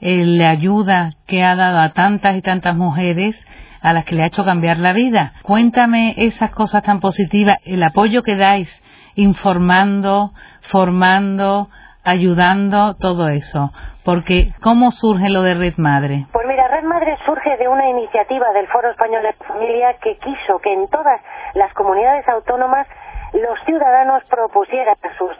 la 0.00 0.50
ayuda 0.50 1.10
que 1.26 1.42
ha 1.42 1.56
dado 1.56 1.80
a 1.80 1.92
tantas 1.92 2.36
y 2.36 2.42
tantas 2.42 2.76
mujeres 2.76 3.36
a 3.80 3.92
las 3.92 4.04
que 4.04 4.14
le 4.14 4.24
ha 4.24 4.26
hecho 4.26 4.44
cambiar 4.44 4.78
la 4.78 4.92
vida. 4.92 5.32
Cuéntame 5.42 6.14
esas 6.16 6.50
cosas 6.50 6.82
tan 6.82 7.00
positivas, 7.00 7.56
el 7.64 7.82
apoyo 7.82 8.22
que 8.22 8.36
dais 8.36 8.68
informando, 9.14 10.32
formando, 10.62 11.68
ayudando, 12.06 12.94
todo 12.94 13.28
eso. 13.28 13.70
Porque, 14.04 14.52
¿cómo 14.62 14.92
surge 14.92 15.28
lo 15.28 15.42
de 15.42 15.54
Red 15.54 15.74
Madre? 15.76 16.26
Pues 16.32 16.46
mira, 16.46 16.68
Red 16.68 16.84
Madre 16.84 17.18
surge 17.26 17.56
de 17.56 17.68
una 17.68 17.88
iniciativa 17.90 18.52
del 18.52 18.68
Foro 18.68 18.90
Español 18.90 19.22
de 19.22 19.32
Familia 19.44 19.94
que 20.00 20.16
quiso 20.18 20.58
que 20.60 20.72
en 20.72 20.88
todas 20.88 21.20
las 21.54 21.72
comunidades 21.74 22.26
autónomas 22.28 22.86
los 23.32 23.58
ciudadanos 23.66 24.22
propusieran 24.30 24.94
a 25.02 25.18
sus 25.18 25.30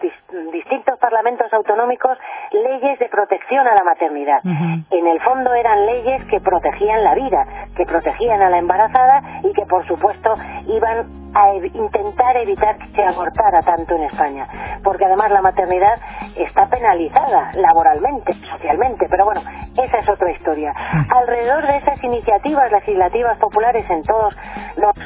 distintos 0.53 0.99
parlamentos 0.99 1.53
autonómicos 1.53 2.19
leyes 2.53 2.99
de 2.99 3.09
protección 3.09 3.67
a 3.67 3.75
la 3.75 3.85
maternidad. 3.85 4.41
En 4.45 5.07
el 5.07 5.21
fondo 5.21 5.55
eran 5.55 5.87
leyes 5.87 6.25
que 6.27 6.41
protegían 6.41 7.05
la 7.05 7.15
vida, 7.15 7.47
que 7.77 7.87
protegían 7.87 8.43
a 8.43 8.51
la 8.51 8.59
embarazada 8.59 9.41
y 9.45 9.53
que 9.53 9.65
por 9.67 9.87
supuesto 9.87 10.35
iban 10.67 11.26
a 11.37 11.55
intentar 11.55 12.35
evitar 12.39 12.79
que 12.79 12.87
se 12.89 13.03
abortara 13.05 13.61
tanto 13.61 13.95
en 13.95 14.05
España, 14.05 14.49
porque 14.83 15.05
además 15.05 15.31
la 15.31 15.43
maternidad 15.43 15.99
está 16.35 16.67
penalizada 16.67 17.51
laboralmente, 17.55 18.33
socialmente, 18.51 19.07
pero 19.11 19.27
bueno, 19.27 19.43
esa 19.77 19.99
es 19.99 20.09
otra 20.09 20.31
historia. 20.33 20.73
Alrededor 21.15 21.67
de 21.67 21.77
esas 21.77 22.03
iniciativas 22.03 22.73
legislativas 22.73 23.37
populares 23.39 23.85
en, 23.91 24.03
todos 24.05 24.35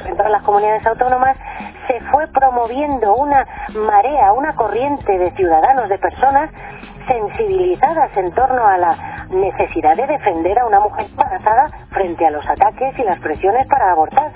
en 0.05 0.15
todas 0.15 0.31
las 0.31 0.43
comunidades 0.43 0.85
autónomas 0.87 1.35
se 1.87 1.99
fue 2.11 2.25
promoviendo 2.27 3.13
una 3.15 3.45
marea, 3.75 4.31
una 4.31 4.55
corriente 4.55 5.17
de 5.17 5.31
ciudadanos, 5.31 5.89
de 5.89 5.97
personas 5.97 6.49
sensibilizadas 7.07 8.15
en 8.15 8.31
torno 8.31 8.65
a 8.65 8.77
la 8.77 9.25
necesidad 9.31 9.97
de 9.97 10.07
defender 10.07 10.57
a 10.59 10.65
una 10.65 10.79
mujer 10.79 11.07
embarazada 11.09 11.67
frente 11.89 12.25
a 12.25 12.31
los 12.31 12.47
ataques 12.47 12.97
y 12.97 13.03
las 13.03 13.19
presiones 13.19 13.67
para 13.67 13.91
abortar 13.91 14.31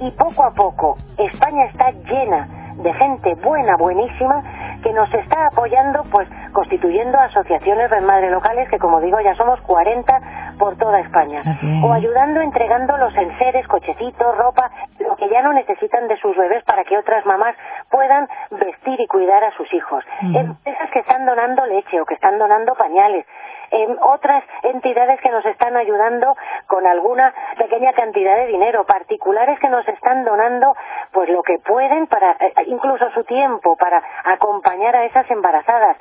y 0.00 0.10
poco 0.12 0.44
a 0.44 0.52
poco 0.52 0.96
España 1.18 1.64
está 1.66 1.90
llena 1.90 2.48
de 2.76 2.92
gente 2.92 3.34
buena, 3.36 3.76
buenísima, 3.76 4.42
que 4.82 4.92
nos 4.92 5.12
está 5.14 5.46
apoyando, 5.46 6.02
pues 6.10 6.28
constituyendo 6.52 7.18
asociaciones 7.18 7.90
de 7.90 8.00
madres 8.00 8.30
locales, 8.30 8.68
que 8.68 8.78
como 8.78 9.00
digo 9.00 9.18
ya 9.20 9.34
somos 9.34 9.60
40 9.62 10.20
por 10.58 10.76
toda 10.76 11.00
España, 11.00 11.42
o 11.82 11.92
ayudando 11.92 12.40
entregando 12.40 12.96
los 12.96 13.14
enseres, 13.16 13.66
cochecitos, 13.66 14.36
ropa, 14.36 14.70
lo 15.00 15.16
que 15.16 15.28
ya 15.28 15.42
no 15.42 15.52
necesitan 15.52 16.06
de 16.06 16.16
sus 16.18 16.36
bebés 16.36 16.62
para 16.64 16.84
que 16.84 16.96
otras 16.96 17.24
mamás 17.26 17.56
puedan 17.90 18.28
vestir 18.50 19.00
y 19.00 19.06
cuidar 19.06 19.42
a 19.44 19.50
sus 19.56 19.72
hijos. 19.72 20.04
Empresas 20.22 20.90
que 20.92 21.00
están 21.00 21.26
donando 21.26 21.66
leche 21.66 22.00
o 22.00 22.04
que 22.04 22.14
están 22.14 22.38
donando 22.38 22.74
pañales, 22.74 23.26
en 23.74 23.98
otras 24.00 24.44
entidades 24.62 25.20
que 25.20 25.30
nos 25.30 25.44
están 25.46 25.76
ayudando 25.76 26.36
con 26.68 26.86
alguna 26.86 27.34
pequeña 27.58 27.92
cantidad 27.92 28.36
de 28.36 28.46
dinero, 28.46 28.84
particulares 28.84 29.58
que 29.58 29.68
nos 29.68 29.86
están 29.88 30.24
donando 30.24 30.76
pues 31.12 31.28
lo 31.28 31.42
que 31.42 31.58
pueden 31.58 32.06
para 32.06 32.32
eh, 32.32 32.52
incluso 32.66 33.10
su 33.10 33.24
tiempo 33.24 33.76
para 33.76 34.00
acompañar 34.24 34.94
a 34.94 35.04
esas 35.06 35.28
embarazadas. 35.30 35.96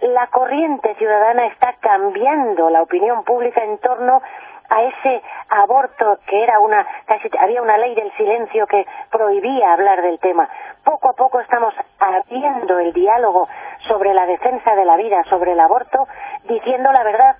La 0.00 0.28
corriente 0.28 0.94
ciudadana 0.94 1.46
está 1.48 1.74
cambiando 1.78 2.70
la 2.70 2.80
opinión 2.80 3.22
pública 3.22 3.62
en 3.62 3.76
torno 3.78 4.22
a 4.70 4.82
ese 4.82 5.22
aborto 5.48 6.18
que 6.26 6.42
era 6.42 6.60
una 6.60 6.86
casi 7.04 7.28
había 7.38 7.60
una 7.60 7.76
ley 7.76 7.94
del 7.94 8.10
silencio 8.16 8.66
que 8.66 8.86
prohibía 9.10 9.72
hablar 9.72 10.00
del 10.00 10.18
tema. 10.20 10.48
Poco 10.84 11.10
a 11.10 11.12
poco 11.12 11.40
estamos 11.40 11.74
abriendo 11.98 12.78
el 12.78 12.92
diálogo 12.92 13.48
sobre 13.88 14.14
la 14.14 14.24
defensa 14.26 14.74
de 14.74 14.84
la 14.84 14.96
vida, 14.96 15.22
sobre 15.28 15.52
el 15.52 15.60
aborto, 15.60 16.06
diciendo 16.44 16.92
la 16.92 17.02
verdad 17.02 17.36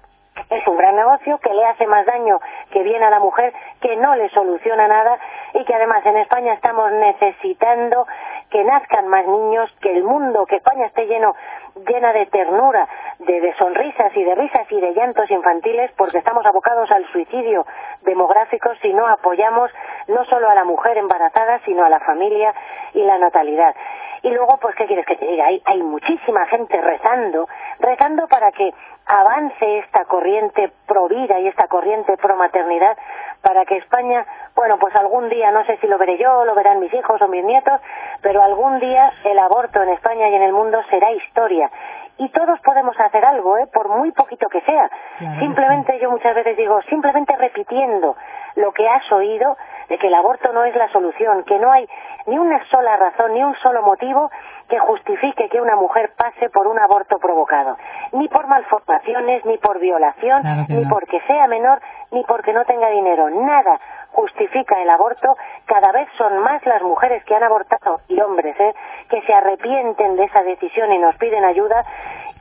es 0.50 0.66
un 0.66 0.76
gran 0.76 0.96
negocio 0.96 1.38
que 1.38 1.54
le 1.54 1.64
hace 1.64 1.86
más 1.86 2.04
daño 2.04 2.40
que 2.70 2.82
bien 2.82 3.02
a 3.02 3.10
la 3.10 3.20
mujer, 3.20 3.52
que 3.80 3.96
no 3.96 4.16
le 4.16 4.28
soluciona 4.30 4.88
nada 4.88 5.18
y 5.54 5.64
que 5.64 5.74
además 5.74 6.04
en 6.04 6.16
España 6.18 6.54
estamos 6.54 6.90
necesitando 6.92 8.06
que 8.50 8.64
nazcan 8.64 9.06
más 9.06 9.26
niños, 9.26 9.70
que 9.80 9.92
el 9.92 10.02
mundo, 10.02 10.44
que 10.46 10.56
España 10.56 10.86
esté 10.86 11.06
lleno, 11.06 11.34
llena 11.86 12.12
de 12.12 12.26
ternura, 12.26 12.88
de, 13.20 13.54
sonrisas 13.58 14.14
y 14.16 14.24
de 14.24 14.34
risas 14.34 14.66
y 14.70 14.80
de 14.80 14.92
llantos 14.92 15.30
infantiles, 15.30 15.92
porque 15.96 16.18
estamos 16.18 16.44
abocados 16.44 16.90
al 16.90 17.06
suicidio 17.12 17.64
demográfico 18.02 18.70
si 18.82 18.92
no 18.92 19.06
apoyamos 19.06 19.70
no 20.08 20.24
solo 20.24 20.50
a 20.50 20.54
la 20.54 20.64
mujer 20.64 20.98
embarazada, 20.98 21.60
sino 21.64 21.84
a 21.84 21.88
la 21.88 22.00
familia 22.00 22.52
y 22.92 23.04
la 23.04 23.18
natalidad. 23.18 23.74
Y 24.22 24.30
luego, 24.30 24.59
pues, 24.59 24.74
¿qué 24.76 24.87
quieres 24.87 25.06
que 25.06 25.16
te 25.16 25.26
diga? 25.26 25.46
Hay, 25.46 25.62
hay 25.64 25.83
muchísima 25.83 26.46
gente 26.46 26.80
rezando, 26.80 27.48
rezando 27.78 28.28
para 28.28 28.52
que 28.52 28.72
avance 29.06 29.78
esta 29.78 30.04
corriente 30.04 30.70
pro 30.87 31.09
vida 31.09 31.38
y 31.40 31.48
esta 31.48 31.66
corriente 31.68 32.16
pro 32.18 32.37
maternidad, 32.37 32.96
para 33.42 33.64
que 33.64 33.78
España, 33.78 34.26
bueno, 34.54 34.78
pues 34.78 34.94
algún 34.94 35.28
día, 35.30 35.50
no 35.50 35.64
sé 35.64 35.78
si 35.78 35.87
lo 35.87 35.96
veré 35.98 36.18
yo, 36.18 36.44
lo 36.44 36.54
verán 36.54 36.80
mis 36.80 36.92
hijos 36.92 37.20
o 37.22 37.28
mis 37.28 37.44
nietos, 37.44 37.80
pero 38.22 38.42
algún 38.42 38.78
día 38.78 39.11
el 39.24 39.38
aborto 39.38 39.83
en 39.83 39.88
España 39.90 40.28
y 40.28 40.35
en 40.35 40.42
el 40.42 40.52
mundo 40.52 40.78
será 40.90 41.11
historia. 41.12 41.70
Y 42.20 42.28
todos 42.28 42.61
podemos 42.61 42.94
hacer 43.00 43.24
algo, 43.24 43.56
¿eh? 43.56 43.66
por 43.72 43.88
muy 43.88 44.12
poquito 44.12 44.46
que 44.50 44.61
sea. 44.61 44.90
simplemente, 45.38 45.98
yo 45.98 46.11
muchas 46.11 46.35
veces 46.35 46.54
digo, 46.54 46.78
simplemente 46.83 47.35
repitiendo 47.35 48.14
lo 48.56 48.72
que 48.72 48.87
has 48.87 49.11
oído 49.11 49.56
de 49.88 49.96
que 49.96 50.09
el 50.09 50.14
aborto 50.14 50.52
no 50.52 50.64
es 50.64 50.76
la 50.76 50.92
solución, 50.92 51.44
que 51.44 51.59
no 51.59 51.72
hay 51.72 51.88
ni 52.26 52.37
una 52.37 52.62
sola 52.68 52.94
razón, 52.98 53.33
ni 53.33 53.42
un 53.42 53.54
solo 53.62 53.80
motivo 53.80 54.30
que 54.70 54.78
justifique 54.78 55.48
que 55.48 55.61
una 55.61 55.74
mujer 55.74 56.12
pase 56.16 56.48
por 56.48 56.68
un 56.68 56.78
aborto 56.78 57.18
provocado, 57.18 57.76
ni 58.12 58.28
por 58.28 58.46
malformaciones, 58.46 59.44
ni 59.44 59.59
por 59.59 59.80
violación, 59.80 60.42
ni 60.68 60.87
porque 60.87 61.20
sea 61.26 61.48
menor, 61.48 61.80
ni 62.12 62.22
porque 62.22 62.52
no 62.52 62.64
tenga 62.64 62.88
dinero. 62.88 63.28
Nada 63.30 63.78
justifica 64.12 64.80
el 64.80 64.88
aborto. 64.88 65.37
Cada 65.66 65.90
vez 65.90 66.09
son 66.16 66.38
más 66.38 66.64
las 66.64 66.83
mujeres 66.83 67.24
que 67.24 67.35
han 67.35 67.42
abortado 67.42 68.00
y 68.09 68.20
hombres 68.20 68.59
¿eh? 68.61 68.74
que 69.09 69.20
se 69.22 69.35
arrepienten 69.35 70.16
de 70.16 70.24
esa 70.24 70.42
decisión 70.44 70.92
y 70.92 70.98
nos 70.98 71.16
piden 71.16 71.44
ayuda 71.44 71.85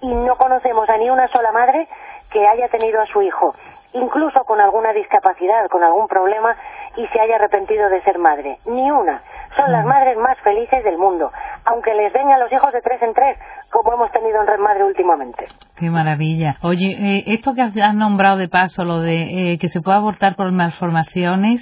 y 0.01 0.13
no 0.13 0.35
conocemos 0.35 0.87
a 0.87 0.97
ni 0.97 1.09
una 1.09 1.27
sola 1.29 1.51
madre 1.51 1.87
que 2.31 2.47
haya 2.47 2.67
tenido 2.69 3.01
a 3.01 3.07
su 3.07 3.23
hijo 3.23 3.53
incluso 3.93 4.43
con 4.43 4.61
alguna 4.61 4.93
discapacidad, 4.93 5.67
con 5.67 5.83
algún 5.83 6.07
problema, 6.07 6.55
y 6.95 7.07
se 7.07 7.19
haya 7.19 7.35
arrepentido 7.35 7.89
de 7.89 8.01
ser 8.03 8.19
madre. 8.19 8.59
Ni 8.65 8.91
una. 8.91 9.21
Son 9.55 9.71
las 9.71 9.83
madres 9.85 10.17
más 10.17 10.37
felices 10.39 10.83
del 10.83 10.97
mundo, 10.97 11.31
aunque 11.69 11.93
les 11.93 12.11
den 12.13 12.31
a 12.31 12.37
los 12.37 12.51
hijos 12.51 12.71
de 12.73 12.81
tres 12.81 13.01
en 13.01 13.13
tres, 13.13 13.37
como 13.71 13.93
hemos 13.93 14.11
tenido 14.11 14.41
en 14.41 14.47
Red 14.47 14.59
Madre 14.59 14.83
últimamente. 14.83 15.47
Qué 15.77 15.89
maravilla. 15.89 16.57
Oye, 16.61 16.97
eh, 16.99 17.23
esto 17.27 17.53
que 17.53 17.61
has 17.61 17.95
nombrado 17.95 18.37
de 18.37 18.47
paso, 18.47 18.83
lo 18.83 19.01
de 19.01 19.53
eh, 19.53 19.57
que 19.59 19.69
se 19.69 19.81
puede 19.81 19.97
abortar 19.97 20.35
por 20.35 20.51
malformaciones, 20.51 21.61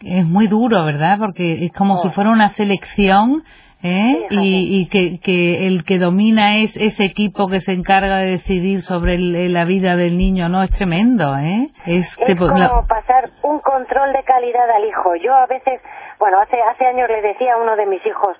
es 0.00 0.24
muy 0.26 0.46
duro, 0.46 0.84
¿verdad? 0.84 1.18
Porque 1.18 1.64
es 1.64 1.72
como 1.72 1.96
si 1.98 2.08
oh. 2.08 2.10
fuera 2.12 2.30
una 2.30 2.50
selección 2.50 3.42
¿eh? 3.82 4.26
y, 4.30 4.88
que, 4.90 5.18
que, 5.20 5.66
el 5.66 5.84
que 5.84 5.98
domina 5.98 6.58
es 6.58 6.76
ese 6.76 7.04
equipo 7.04 7.48
que 7.48 7.60
se 7.60 7.72
encarga 7.72 8.18
de 8.18 8.32
decidir 8.32 8.82
sobre 8.82 9.18
la 9.18 9.64
vida 9.64 9.96
del 9.96 10.18
niño, 10.18 10.48
¿no? 10.48 10.62
Es 10.62 10.70
tremendo, 10.70 11.36
¿eh? 11.36 11.70
Es, 11.86 12.16
como 12.16 12.86
pasar 12.86 13.30
un 13.42 13.60
control 13.60 14.12
de 14.12 14.22
calidad 14.24 14.70
al 14.70 14.84
hijo. 14.84 15.16
Yo 15.16 15.34
a 15.34 15.46
veces, 15.46 15.80
bueno, 16.18 16.38
hace, 16.40 16.60
hace 16.60 16.86
años 16.86 17.08
le 17.08 17.22
decía 17.22 17.54
a 17.54 17.62
uno 17.62 17.76
de 17.76 17.86
mis 17.86 18.04
hijos, 18.06 18.36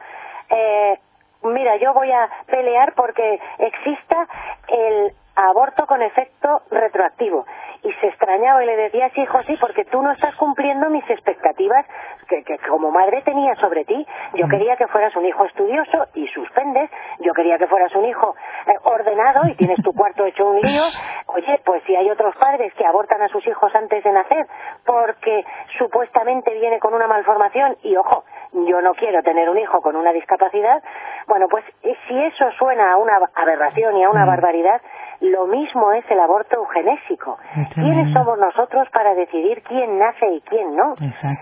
eh, 0.51 0.99
mira, 1.43 1.77
yo 1.77 1.93
voy 1.95 2.11
a 2.11 2.29
pelear 2.47 2.95
porque 2.95 3.41
exista 3.59 4.27
el 4.69 5.13
aborto 5.47 5.87
con 5.87 6.03
efecto 6.03 6.63
retroactivo. 6.71 7.47
Y 7.83 7.93
se 7.93 8.09
extrañaba 8.09 8.63
y 8.63 8.67
le 8.67 8.77
decía, 8.77 9.09
sí, 9.15 9.21
hijo, 9.23 9.41
sí, 9.43 9.57
porque 9.61 9.85
tú 9.85 10.03
no 10.03 10.11
estás 10.11 10.35
cumpliendo 10.35 10.91
mis 10.91 11.09
expectativas 11.09 11.87
que, 12.29 12.43
que 12.43 12.59
como 12.69 12.91
madre 12.91 13.23
tenía 13.23 13.55
sobre 13.57 13.85
ti. 13.85 14.07
Yo 14.35 14.47
mm. 14.47 14.51
quería 14.51 14.77
que 14.77 14.89
fueras 14.89 15.15
un 15.15 15.25
hijo 15.25 15.45
estudioso 15.45 16.07
y 16.15 16.27
suspendes. 16.29 16.91
Yo 17.21 17.33
quería 17.35 17.57
que 17.57 17.69
fueras 17.69 17.95
un 17.95 18.05
hijo 18.05 18.35
eh, 18.67 18.75
ordenado 18.83 19.47
y 19.49 19.55
tienes 19.55 19.81
tu 19.83 19.93
cuarto 19.93 20.25
hecho 20.27 20.47
un 20.47 20.61
lío. 20.61 20.83
Oye, 21.27 21.61
pues 21.65 21.83
si 21.85 21.95
hay 21.95 22.11
otros 22.11 22.35
padres 22.37 22.75
que 22.75 22.85
abortan 22.85 23.23
a 23.23 23.29
sus 23.29 23.47
hijos 23.47 23.73
antes 23.75 24.03
de 24.03 24.13
nacer 24.13 24.47
porque 24.85 25.45
supuestamente 25.79 26.53
viene 26.59 26.81
con 26.81 26.95
una 26.95 27.07
malformación 27.07 27.77
y, 27.83 27.97
ojo, 27.97 28.25
yo 28.53 28.81
no 28.81 28.95
quiero 28.95 29.23
tener 29.23 29.49
un 29.49 29.59
hijo 29.59 29.81
con 29.81 29.97
una 29.97 30.13
discapacidad, 30.13 30.83
bueno, 31.27 31.47
pues 31.49 31.65
eh, 31.83 31.95
si 32.07 32.19
eso 32.25 32.51
suena 32.59 32.93
a 32.93 32.97
una 32.97 33.19
aberración 33.35 33.97
y 33.97 34.05
a 34.05 34.11
una 34.11 34.25
mm. 34.25 34.29
barbaridad, 34.29 34.81
lo 35.21 35.47
mismo 35.47 35.93
es 35.93 36.05
el 36.11 36.21
aborto 36.21 36.57
eugenésico. 36.57 37.39
¿Quiénes 37.75 38.13
somos 38.13 38.39
nosotros 38.39 38.89
para 38.93 39.15
decidir 39.15 39.63
quién 39.63 39.99
nace 39.99 40.27
y 40.33 40.41
quién 40.43 40.77
no? 40.77 40.95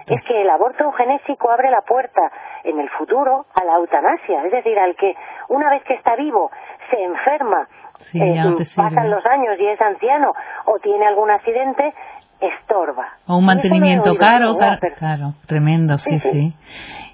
Es 0.07 0.25
que 0.25 0.41
el 0.41 0.49
aborto 0.49 0.85
eugenésico 0.85 1.51
abre 1.51 1.71
la 1.71 1.83
puerta 1.83 2.21
en 2.65 2.81
el 2.81 2.89
futuro 2.91 3.47
a 3.55 3.65
la 3.65 3.75
eutanasia, 3.77 4.45
es 4.45 4.53
decir, 4.53 4.79
al 4.79 4.97
que 4.97 5.15
una 5.49 5.71
vez 5.71 5.83
que 5.85 5.95
está 5.95 6.17
vivo 6.17 6.51
se 6.91 7.03
enferma, 7.03 7.69
eh, 8.15 8.37
pasan 8.75 9.11
los 9.11 9.25
años 9.27 9.59
y 9.59 9.67
es 9.67 9.81
anciano 9.81 10.33
o 10.67 10.79
tiene 10.79 11.07
algún 11.07 11.31
accidente, 11.31 11.95
estorba. 12.41 13.09
O 13.27 13.37
un 13.37 13.47
mantenimiento 13.47 14.17
caro, 14.17 14.57
caro, 14.99 15.35
tremendo, 15.47 15.99
sí, 15.99 16.19
sí. 16.19 16.55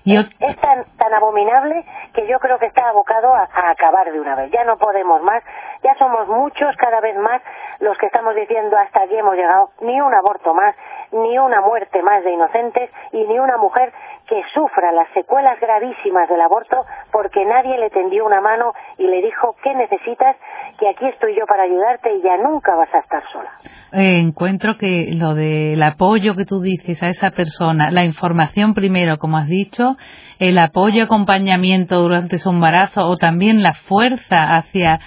Es, 0.05 0.57
tan, 0.61 0.85
tan 0.99 1.15
abominable 1.15 1.85
que 2.13 2.27
yo 2.27 2.39
creo 2.41 2.59
que 2.59 2.67
está 2.67 2.89
abocado 2.89 3.35
a, 3.35 3.49
acabar 3.71 4.11
de 4.11 4.21
una 4.21 4.35
vez. 4.35 4.51
Ya 4.51 4.65
no 4.65 4.77
podemos 4.77 5.23
más, 5.23 5.43
ya 5.83 5.95
somos 5.95 6.27
muchos 6.29 6.75
cada 6.77 7.01
vez 7.01 7.17
más 7.17 7.41
los 7.81 7.97
que 7.99 8.07
estamos 8.07 8.35
diciendo 8.35 8.77
hasta 8.77 9.03
aquí 9.03 9.17
hemos 9.17 9.35
llegado, 9.35 9.71
ni 9.81 10.01
un 10.01 10.13
aborto 10.15 10.55
más, 10.55 10.75
ni 11.13 11.39
una 11.39 11.61
muerte 11.61 12.03
más 12.03 12.25
de 12.25 12.33
inocentes 12.33 12.91
y 13.13 13.25
ni 13.25 13.39
una 13.39 13.59
mujer 13.59 13.93
que 14.27 14.43
sufra 14.55 14.93
las 14.93 15.09
secuelas 15.13 15.59
gravísimas 15.61 16.29
del 16.29 16.41
aborto 16.41 16.85
porque 17.11 17.45
nadie 17.45 17.77
le 17.79 17.91
tendió 17.91 18.25
una 18.25 18.41
mano 18.41 18.73
y 18.99 19.07
le 19.07 19.21
dijo 19.21 19.57
¿qué 19.63 19.75
necesitas? 19.75 20.37
que 20.79 20.89
aquí 20.89 21.07
estoy 21.07 21.37
yo 21.37 21.47
para 21.47 21.65
ayudarte 21.65 22.17
y 22.17 22.23
ya 22.23 22.37
nunca 22.39 22.75
vas 22.75 22.93
a 22.95 22.99
estar 22.99 23.23
sola. 23.33 23.51
Eh, 23.93 24.19
encuentro 24.19 24.77
que 24.79 25.11
lo 25.15 25.35
del 25.35 25.83
apoyo 25.83 26.35
que 26.35 26.45
tú 26.45 26.61
dices 26.61 27.03
a 27.03 27.09
esa 27.09 27.31
persona, 27.31 27.91
la 27.91 28.05
información 28.05 28.75
primero, 28.75 29.19
como 29.19 29.39
has 29.39 29.47
dicho, 29.47 29.92
el 30.39 30.59
apoyo, 30.59 31.05
acompañamiento 31.05 32.01
durante 32.01 32.39
su 32.39 32.51
embarazo 32.51 33.09
o 33.09 33.17
también 33.17 33.63
la 33.63 33.75
fuerza 33.75 34.57
hacia 34.57 35.01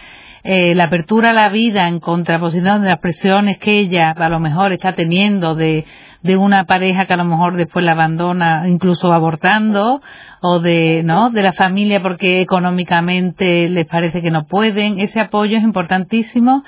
eh, 0.43 0.75
la 0.75 0.85
apertura 0.85 1.31
a 1.31 1.33
la 1.33 1.49
vida 1.49 1.87
en 1.87 1.99
contraposición 1.99 2.83
de 2.83 2.89
las 2.89 2.99
presiones 2.99 3.57
que 3.57 3.79
ella 3.79 4.11
a 4.11 4.29
lo 4.29 4.39
mejor 4.39 4.71
está 4.71 4.93
teniendo 4.93 5.55
de, 5.55 5.85
de 6.21 6.37
una 6.37 6.65
pareja 6.65 7.05
que 7.05 7.13
a 7.13 7.17
lo 7.17 7.25
mejor 7.25 7.55
después 7.55 7.83
la 7.83 7.93
abandona 7.93 8.67
incluso 8.67 9.11
abortando 9.11 10.01
o 10.41 10.59
de 10.59 11.01
no 11.03 11.31
de 11.31 11.41
la 11.41 11.53
familia 11.53 12.01
porque 12.01 12.41
económicamente 12.41 13.67
les 13.69 13.87
parece 13.87 14.21
que 14.21 14.29
no 14.29 14.45
pueden. 14.45 14.99
Ese 14.99 15.19
apoyo 15.19 15.57
es 15.57 15.63
importantísimo 15.63 16.63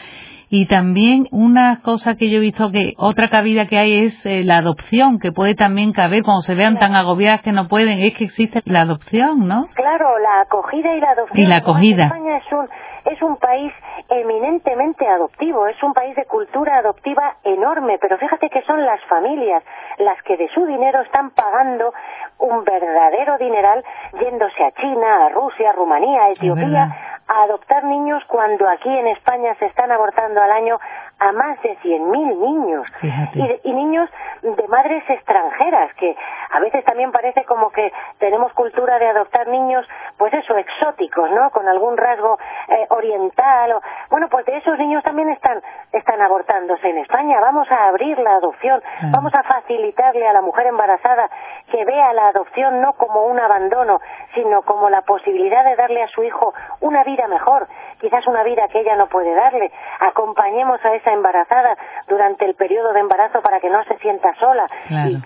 y 0.49 0.67
también 0.67 1.27
una 1.31 1.81
cosa 1.81 2.15
que 2.15 2.29
yo 2.29 2.37
he 2.37 2.41
visto 2.41 2.71
que 2.71 2.93
otra 2.97 3.29
cabida 3.29 3.67
que 3.67 3.77
hay 3.77 4.05
es 4.05 4.25
eh, 4.25 4.43
la 4.43 4.57
adopción, 4.57 5.19
que 5.19 5.31
puede 5.31 5.55
también 5.55 5.91
caber 5.91 6.23
cuando 6.23 6.41
se 6.41 6.55
vean 6.55 6.79
tan 6.79 6.95
agobiadas 6.95 7.41
que 7.41 7.51
no 7.51 7.67
pueden, 7.67 7.99
es 7.99 8.15
que 8.15 8.25
existe 8.25 8.61
la 8.65 8.81
adopción, 8.81 9.47
¿no? 9.47 9.67
Claro, 9.73 10.17
la 10.19 10.41
acogida 10.41 10.95
y 10.95 11.01
la 11.01 11.11
adopción. 11.11 11.39
Y 11.39 11.47
la 11.47 11.57
acogida. 11.57 12.05
España 12.05 12.37
es 12.37 12.51
un, 12.51 12.67
es 13.07 13.21
un 13.21 13.37
país 13.37 13.73
eminentemente 14.09 15.07
adoptivo, 15.07 15.67
es 15.67 15.81
un 15.81 15.93
país 15.93 16.15
de 16.15 16.25
cultura 16.25 16.77
adoptiva 16.77 17.37
enorme, 17.43 17.97
pero 17.99 18.17
fíjate 18.17 18.49
que 18.49 18.61
son 18.63 18.85
las 18.85 19.01
familias 19.05 19.63
las 19.97 20.21
que 20.23 20.37
de 20.37 20.49
su 20.49 20.65
dinero 20.65 21.01
están 21.01 21.31
pagando 21.31 21.93
un 22.39 22.63
verdadero 22.63 23.37
dineral 23.37 23.83
yéndose 24.19 24.63
a 24.63 24.71
China, 24.71 25.25
a 25.25 25.29
Rusia, 25.29 25.69
a 25.69 25.73
Rumanía, 25.73 26.23
a 26.23 26.29
Etiopía 26.31 27.07
a 27.27 27.43
adoptar 27.43 27.83
niños 27.83 28.23
cuando 28.27 28.69
aquí 28.69 28.89
en 28.89 29.07
España 29.07 29.53
se 29.59 29.65
están 29.65 29.91
abortando 29.91 30.41
al 30.41 30.51
año 30.51 30.79
a 31.19 31.31
más 31.33 31.61
de 31.61 31.77
100.000 31.79 32.37
niños. 32.37 32.87
Y, 33.33 33.69
y, 33.69 33.73
niños 33.73 34.09
de 34.43 34.67
madres 34.67 35.03
extranjeras 35.09 35.93
que 35.95 36.15
a 36.51 36.59
veces 36.59 36.85
también 36.85 37.11
parece 37.11 37.43
como 37.43 37.69
que 37.71 37.91
tenemos 38.19 38.53
cultura 38.53 38.97
de 38.99 39.07
adoptar 39.07 39.47
niños 39.47 39.85
pues 40.17 40.33
eso 40.33 40.57
exóticos 40.57 41.29
no 41.31 41.49
con 41.51 41.67
algún 41.67 41.97
rasgo 41.97 42.37
eh, 42.67 42.85
oriental 42.89 43.73
o 43.73 43.81
bueno 44.09 44.27
pues 44.29 44.45
de 44.45 44.57
esos 44.57 44.77
niños 44.77 45.03
también 45.03 45.29
están 45.29 45.61
están 45.91 46.21
abortándose 46.21 46.89
en 46.89 46.99
España. 46.99 47.39
Vamos 47.39 47.69
a 47.71 47.87
abrir 47.87 48.17
la 48.19 48.35
adopción 48.35 48.81
vamos 49.11 49.33
a 49.33 49.43
facilitarle 49.43 50.27
a 50.27 50.33
la 50.33 50.41
mujer 50.41 50.67
embarazada 50.67 51.29
que 51.71 51.83
vea 51.85 52.13
la 52.13 52.29
adopción 52.29 52.81
no 52.81 52.93
como 52.93 53.25
un 53.25 53.39
abandono 53.39 53.99
sino 54.33 54.61
como 54.63 54.89
la 54.89 55.01
posibilidad 55.01 55.63
de 55.63 55.75
darle 55.75 56.03
a 56.03 56.07
su 56.07 56.23
hijo 56.23 56.53
una 56.81 57.03
vida 57.03 57.27
mejor 57.27 57.67
quizás 57.99 58.25
una 58.27 58.43
vida 58.43 58.67
que 58.71 58.79
ella 58.79 58.95
no 58.95 59.07
puede 59.07 59.33
darle. 59.33 59.71
Acompañemos 59.99 60.83
a 60.83 60.93
esa 60.95 61.11
embarazada 61.11 61.75
durante 62.07 62.45
el 62.45 62.55
periodo 62.55 62.93
de 62.93 62.99
embarazo 62.99 63.41
para 63.41 63.59
que 63.59 63.69
no 63.69 63.83
se 63.85 63.97
sienta 63.97 64.33
sola 64.35 64.67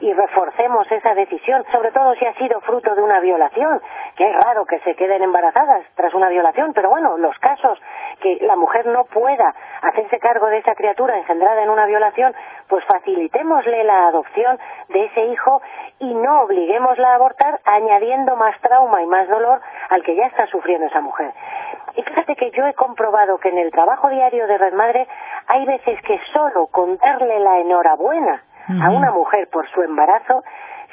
y, 0.01 0.13
reforcemos 0.13 0.91
esa 0.91 1.13
decisión, 1.13 1.63
sobre 1.71 1.91
todo 1.91 2.13
si 2.15 2.25
ha 2.25 2.33
sido 2.35 2.59
fruto 2.61 2.93
de 2.93 3.01
una 3.01 3.19
violación, 3.19 3.81
que 4.15 4.29
es 4.29 4.35
raro 4.35 4.65
que 4.65 4.79
se 4.83 4.95
queden 4.95 5.23
embarazadas 5.23 5.85
tras 5.95 6.13
una 6.13 6.29
violación, 6.29 6.73
pero 6.73 6.89
bueno, 6.89 7.17
los 7.17 7.37
casos 7.39 7.79
que 8.21 8.37
la 8.41 8.55
mujer 8.55 8.85
no 8.87 9.05
pueda 9.05 9.53
hacerse 9.81 10.19
cargo 10.19 10.47
de 10.47 10.59
esa 10.59 10.75
criatura 10.75 11.17
engendrada 11.17 11.63
en 11.63 11.69
una 11.69 11.85
violación, 11.85 12.33
pues 12.67 12.83
facilitémosle 12.85 13.83
la 13.83 14.07
adopción 14.07 14.59
de 14.89 15.05
ese 15.05 15.25
hijo 15.25 15.61
y 15.99 16.13
no 16.13 16.41
obliguémosla 16.41 17.11
a 17.11 17.15
abortar 17.15 17.59
añadiendo 17.65 18.35
más 18.35 18.59
trauma 18.61 19.01
y 19.01 19.07
más 19.07 19.27
dolor 19.27 19.61
al 19.89 20.03
que 20.03 20.15
ya 20.15 20.25
está 20.25 20.47
sufriendo 20.47 20.87
esa 20.87 21.01
mujer. 21.01 21.31
Y 21.95 22.03
fíjate 22.03 22.35
que 22.35 22.51
yo 22.51 22.65
he 22.67 22.73
comprobado 22.73 23.37
que 23.37 23.49
en 23.49 23.57
el 23.57 23.71
trabajo 23.71 24.09
diario 24.09 24.47
de 24.47 24.57
Red 24.57 24.73
Madre 24.73 25.07
hay 25.47 25.65
veces 25.65 26.01
que 26.03 26.19
solo 26.33 26.67
contarle 26.67 27.39
la 27.39 27.59
enhorabuena 27.59 28.43
a 28.67 28.89
una 28.91 29.11
mujer 29.11 29.49
por 29.51 29.67
su 29.71 29.81
embarazo 29.81 30.43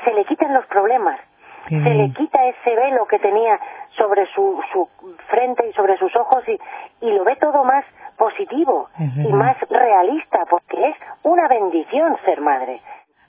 se 0.05 0.13
le 0.13 0.25
quitan 0.25 0.55
los 0.55 0.67
problemas, 0.67 1.21
se 1.69 1.95
le 1.95 2.13
quita 2.13 2.47
ese 2.47 2.75
velo 2.75 3.07
que 3.07 3.19
tenía 3.19 3.59
sobre 3.97 4.27
su, 4.35 4.61
su 4.73 4.89
frente 5.29 5.69
y 5.69 5.73
sobre 5.73 5.97
sus 5.99 6.15
ojos 6.17 6.43
y, 6.49 6.59
y 7.07 7.11
lo 7.13 7.25
ve 7.25 7.37
todo 7.37 7.65
más 7.65 7.85
positivo 8.17 8.89
y 8.99 9.33
más 9.33 9.57
realista 9.71 10.41
porque 10.51 10.89
es 10.89 10.97
una 11.23 11.49
bendición 11.49 12.17
ser 12.25 12.41
madre. 12.41 12.81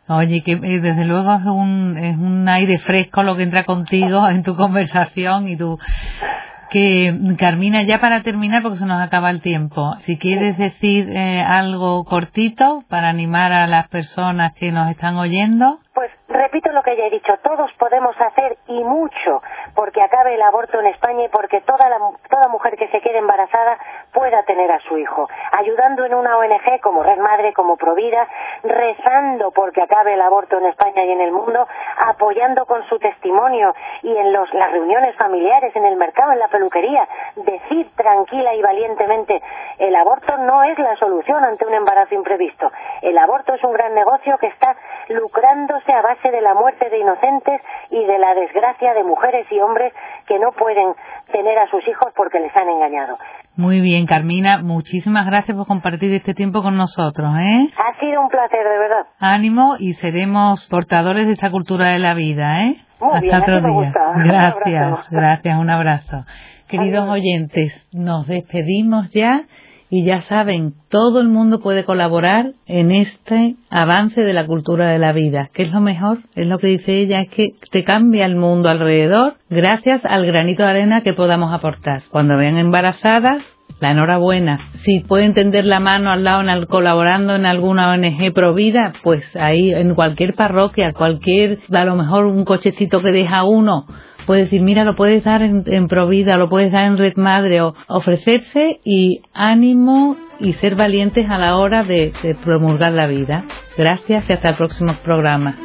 Oye, 0.10 0.42
que 0.44 0.54
eh, 0.54 0.80
desde 0.80 1.06
luego 1.06 1.32
es 1.36 1.46
un, 1.46 1.96
es 1.98 2.18
un 2.18 2.50
aire 2.50 2.80
fresco 2.80 3.22
lo 3.22 3.36
que 3.36 3.44
entra 3.44 3.64
contigo 3.64 4.28
en 4.30 4.44
tu 4.44 4.56
conversación 4.56 5.48
y 5.48 5.56
tu 5.56 5.78
que 6.72 7.36
Carmina, 7.40 7.82
ya 7.82 8.00
para 8.00 8.22
terminar, 8.22 8.62
porque 8.62 8.78
se 8.78 8.86
nos 8.86 9.02
acaba 9.02 9.32
el 9.32 9.42
tiempo, 9.42 9.96
si 10.02 10.20
quieres 10.20 10.56
decir 10.56 11.10
eh, 11.10 11.42
algo 11.42 12.04
cortito 12.06 12.84
para 12.88 13.10
animar 13.10 13.52
a 13.52 13.66
las 13.66 13.88
personas 13.88 14.54
que 14.54 14.72
nos 14.72 14.90
están 14.92 15.18
oyendo. 15.18 15.80
Pues 15.96 16.12
repito 16.30 16.72
lo 16.72 16.84
que 16.84 16.96
ya 16.96 17.06
he 17.06 17.10
dicho, 17.10 17.34
todos 17.44 17.72
podemos 17.74 18.16
hacer 18.20 18.58
y 18.68 18.84
mucho 18.84 19.42
porque 19.76 20.02
acabe 20.02 20.36
el 20.36 20.42
aborto 20.42 20.80
en 20.80 20.88
España 20.88 21.26
y 21.26 21.30
porque 21.30 21.62
toda, 21.62 21.90
la, 21.90 21.98
toda 22.30 22.48
mujer 22.48 22.78
que 22.78 22.88
se 22.90 23.02
quede 23.02 23.18
embarazada 23.18 23.78
pueda 24.14 24.44
tener 24.44 24.72
a 24.72 24.80
su 24.82 24.98
hijo, 24.98 25.28
ayudando 25.52 26.06
en 26.06 26.14
una 26.14 26.38
ONG 26.38 26.80
como 26.82 27.04
Red 27.04 27.20
Madre, 27.20 27.54
como 27.54 27.78
Provida, 27.78 28.28
rezando 28.64 29.52
porque 29.52 29.82
acabe 29.82 30.14
el 30.14 30.22
aborto 30.22 30.58
en 30.58 30.66
España 30.68 31.04
y 31.04 31.12
en 31.12 31.22
el 31.22 31.32
mundo, 31.32 31.68
apoyando 31.98 32.66
con 32.66 32.84
su 32.88 33.00
testimonio 33.00 33.74
y 34.04 34.16
en 34.16 34.32
los, 34.34 34.54
las 34.54 34.72
reuniones 34.72 35.16
familiares, 35.16 35.76
en 35.76 35.86
el 35.86 35.96
mercado, 35.96 36.32
en 36.32 36.40
la 36.40 36.48
peluquería, 36.48 37.08
decir 37.36 37.90
tranquila 37.96 38.54
y 38.54 38.62
valientemente, 38.62 39.42
el 39.78 39.96
aborto 39.96 40.38
no 40.38 40.64
es 40.64 40.78
la 40.78 40.96
solución 40.98 41.44
ante 41.44 41.66
un 41.66 41.74
embarazo 41.74 42.16
imprevisto. 42.16 42.72
El 43.02 43.18
aborto 43.18 43.54
es 43.54 43.64
un 43.64 43.74
gran 43.74 43.94
negocio 43.94 44.38
que 44.38 44.48
está 44.48 44.76
lucrándose 45.08 45.92
a 45.92 46.02
base 46.02 46.19
de 46.28 46.42
la 46.42 46.54
muerte 46.54 46.90
de 46.90 47.00
inocentes 47.00 47.62
y 47.90 48.04
de 48.06 48.20
la 48.20 48.34
desgracia 48.36 48.94
de 48.94 49.04
mujeres 49.04 49.48
y 49.52 49.60
hombres 49.60 49.94
que 50.28 50.38
no 50.38 50.52
pueden 50.52 50.94
tener 51.32 51.58
a 51.58 51.68
sus 51.70 51.88
hijos 51.88 52.12
porque 52.16 52.40
les 52.40 52.56
han 52.56 52.68
engañado. 52.68 53.18
Muy 53.56 53.82
bien, 53.82 54.06
Carmina, 54.06 54.62
muchísimas 54.62 55.26
gracias 55.26 55.56
por 55.56 55.68
compartir 55.68 56.14
este 56.14 56.34
tiempo 56.34 56.62
con 56.62 56.78
nosotros. 56.78 57.30
¿eh? 57.40 57.70
Ha 57.78 58.00
sido 58.00 58.22
un 58.22 58.30
placer, 58.30 58.64
de 58.64 58.78
verdad. 58.78 59.06
Ánimo 59.20 59.76
y 59.80 59.94
seremos 59.94 60.68
portadores 60.70 61.28
de 61.28 61.34
esta 61.34 61.52
cultura 61.52 61.90
de 61.90 62.00
la 62.00 62.14
vida. 62.14 62.62
¿eh? 62.62 62.76
Hasta 63.02 63.40
otro 63.40 63.62
día. 63.62 63.94
Gracias, 64.26 65.10
gracias, 65.10 65.58
un 65.58 65.70
abrazo. 65.70 66.26
Queridos 66.68 67.10
oyentes, 67.10 67.74
nos 67.92 68.28
despedimos 68.28 69.10
ya 69.12 69.42
y 69.90 70.06
ya 70.06 70.22
saben, 70.24 70.74
todo 70.90 71.20
el 71.20 71.30
mundo 71.30 71.60
puede 71.62 71.84
colaborar 71.84 72.54
en 72.68 72.92
este 72.92 73.56
avance 73.70 74.22
de 74.22 74.34
la 74.34 74.46
cultura 74.46 74.90
de 74.90 75.00
la 75.00 75.14
vida. 75.14 75.50
¿Qué 75.54 75.64
es 75.64 75.72
lo 75.72 75.82
mejor? 75.82 76.20
Es 76.36 76.48
lo 76.48 76.60
que 76.60 76.68
dice 76.68 77.00
ella, 77.00 77.22
es 77.22 77.30
que 77.30 77.54
te 77.72 77.84
cambia 77.84 78.26
el 78.26 78.36
mundo 78.36 78.70
alrededor 78.70 79.36
gracias 79.50 80.06
al 80.06 80.26
granito 80.26 80.64
de 80.64 80.70
arena 80.70 81.02
que 81.02 81.14
podamos 81.14 81.54
aportar. 81.54 82.04
Cuando 82.12 82.38
vean 82.38 82.58
embarazadas, 82.58 83.44
la 83.80 83.92
enhorabuena. 83.92 84.60
Si 84.84 85.00
pueden 85.00 85.34
tender 85.34 85.66
la 85.66 85.80
mano 85.80 86.12
al 86.12 86.24
lado 86.24 86.42
en 86.42 86.66
colaborando 86.66 87.36
en 87.36 87.46
alguna 87.46 87.92
ONG 87.92 88.34
Provida, 88.34 88.94
pues 89.04 89.24
ahí 89.36 89.74
en 89.74 89.96
cualquier 89.96 90.36
parroquia, 90.36 90.94
cualquier, 90.94 91.60
a 91.72 91.86
lo 91.86 91.96
mejor 91.96 92.26
un 92.26 92.46
cochecito 92.46 93.02
que 93.02 93.12
deja 93.12 93.44
uno, 93.44 93.86
puede 94.30 94.44
decir, 94.44 94.62
mira, 94.62 94.84
lo 94.84 94.96
puedes 94.96 95.24
dar 95.24 95.42
en, 95.42 95.88
Provida, 95.88 96.38
lo 96.38 96.50
puedes 96.50 96.72
dar 96.72 96.86
en 96.86 97.00
Red 97.00 97.16
Madre, 97.16 97.64
o 97.64 97.74
ofrecerse 97.88 98.80
y 98.86 99.24
ánimo 99.34 100.18
y 100.40 100.54
ser 100.54 100.76
valientes 100.76 101.28
a 101.32 101.40
la 101.40 101.58
hora 101.58 101.84
de, 101.84 102.14
de 102.22 102.36
promulgar 102.36 102.92
la 102.92 103.08
vida. 103.08 103.46
Gracias 103.76 104.26
y 104.30 104.34
hasta 104.34 104.50
el 104.50 104.56
próximo 104.56 104.96
programa. 105.04 105.58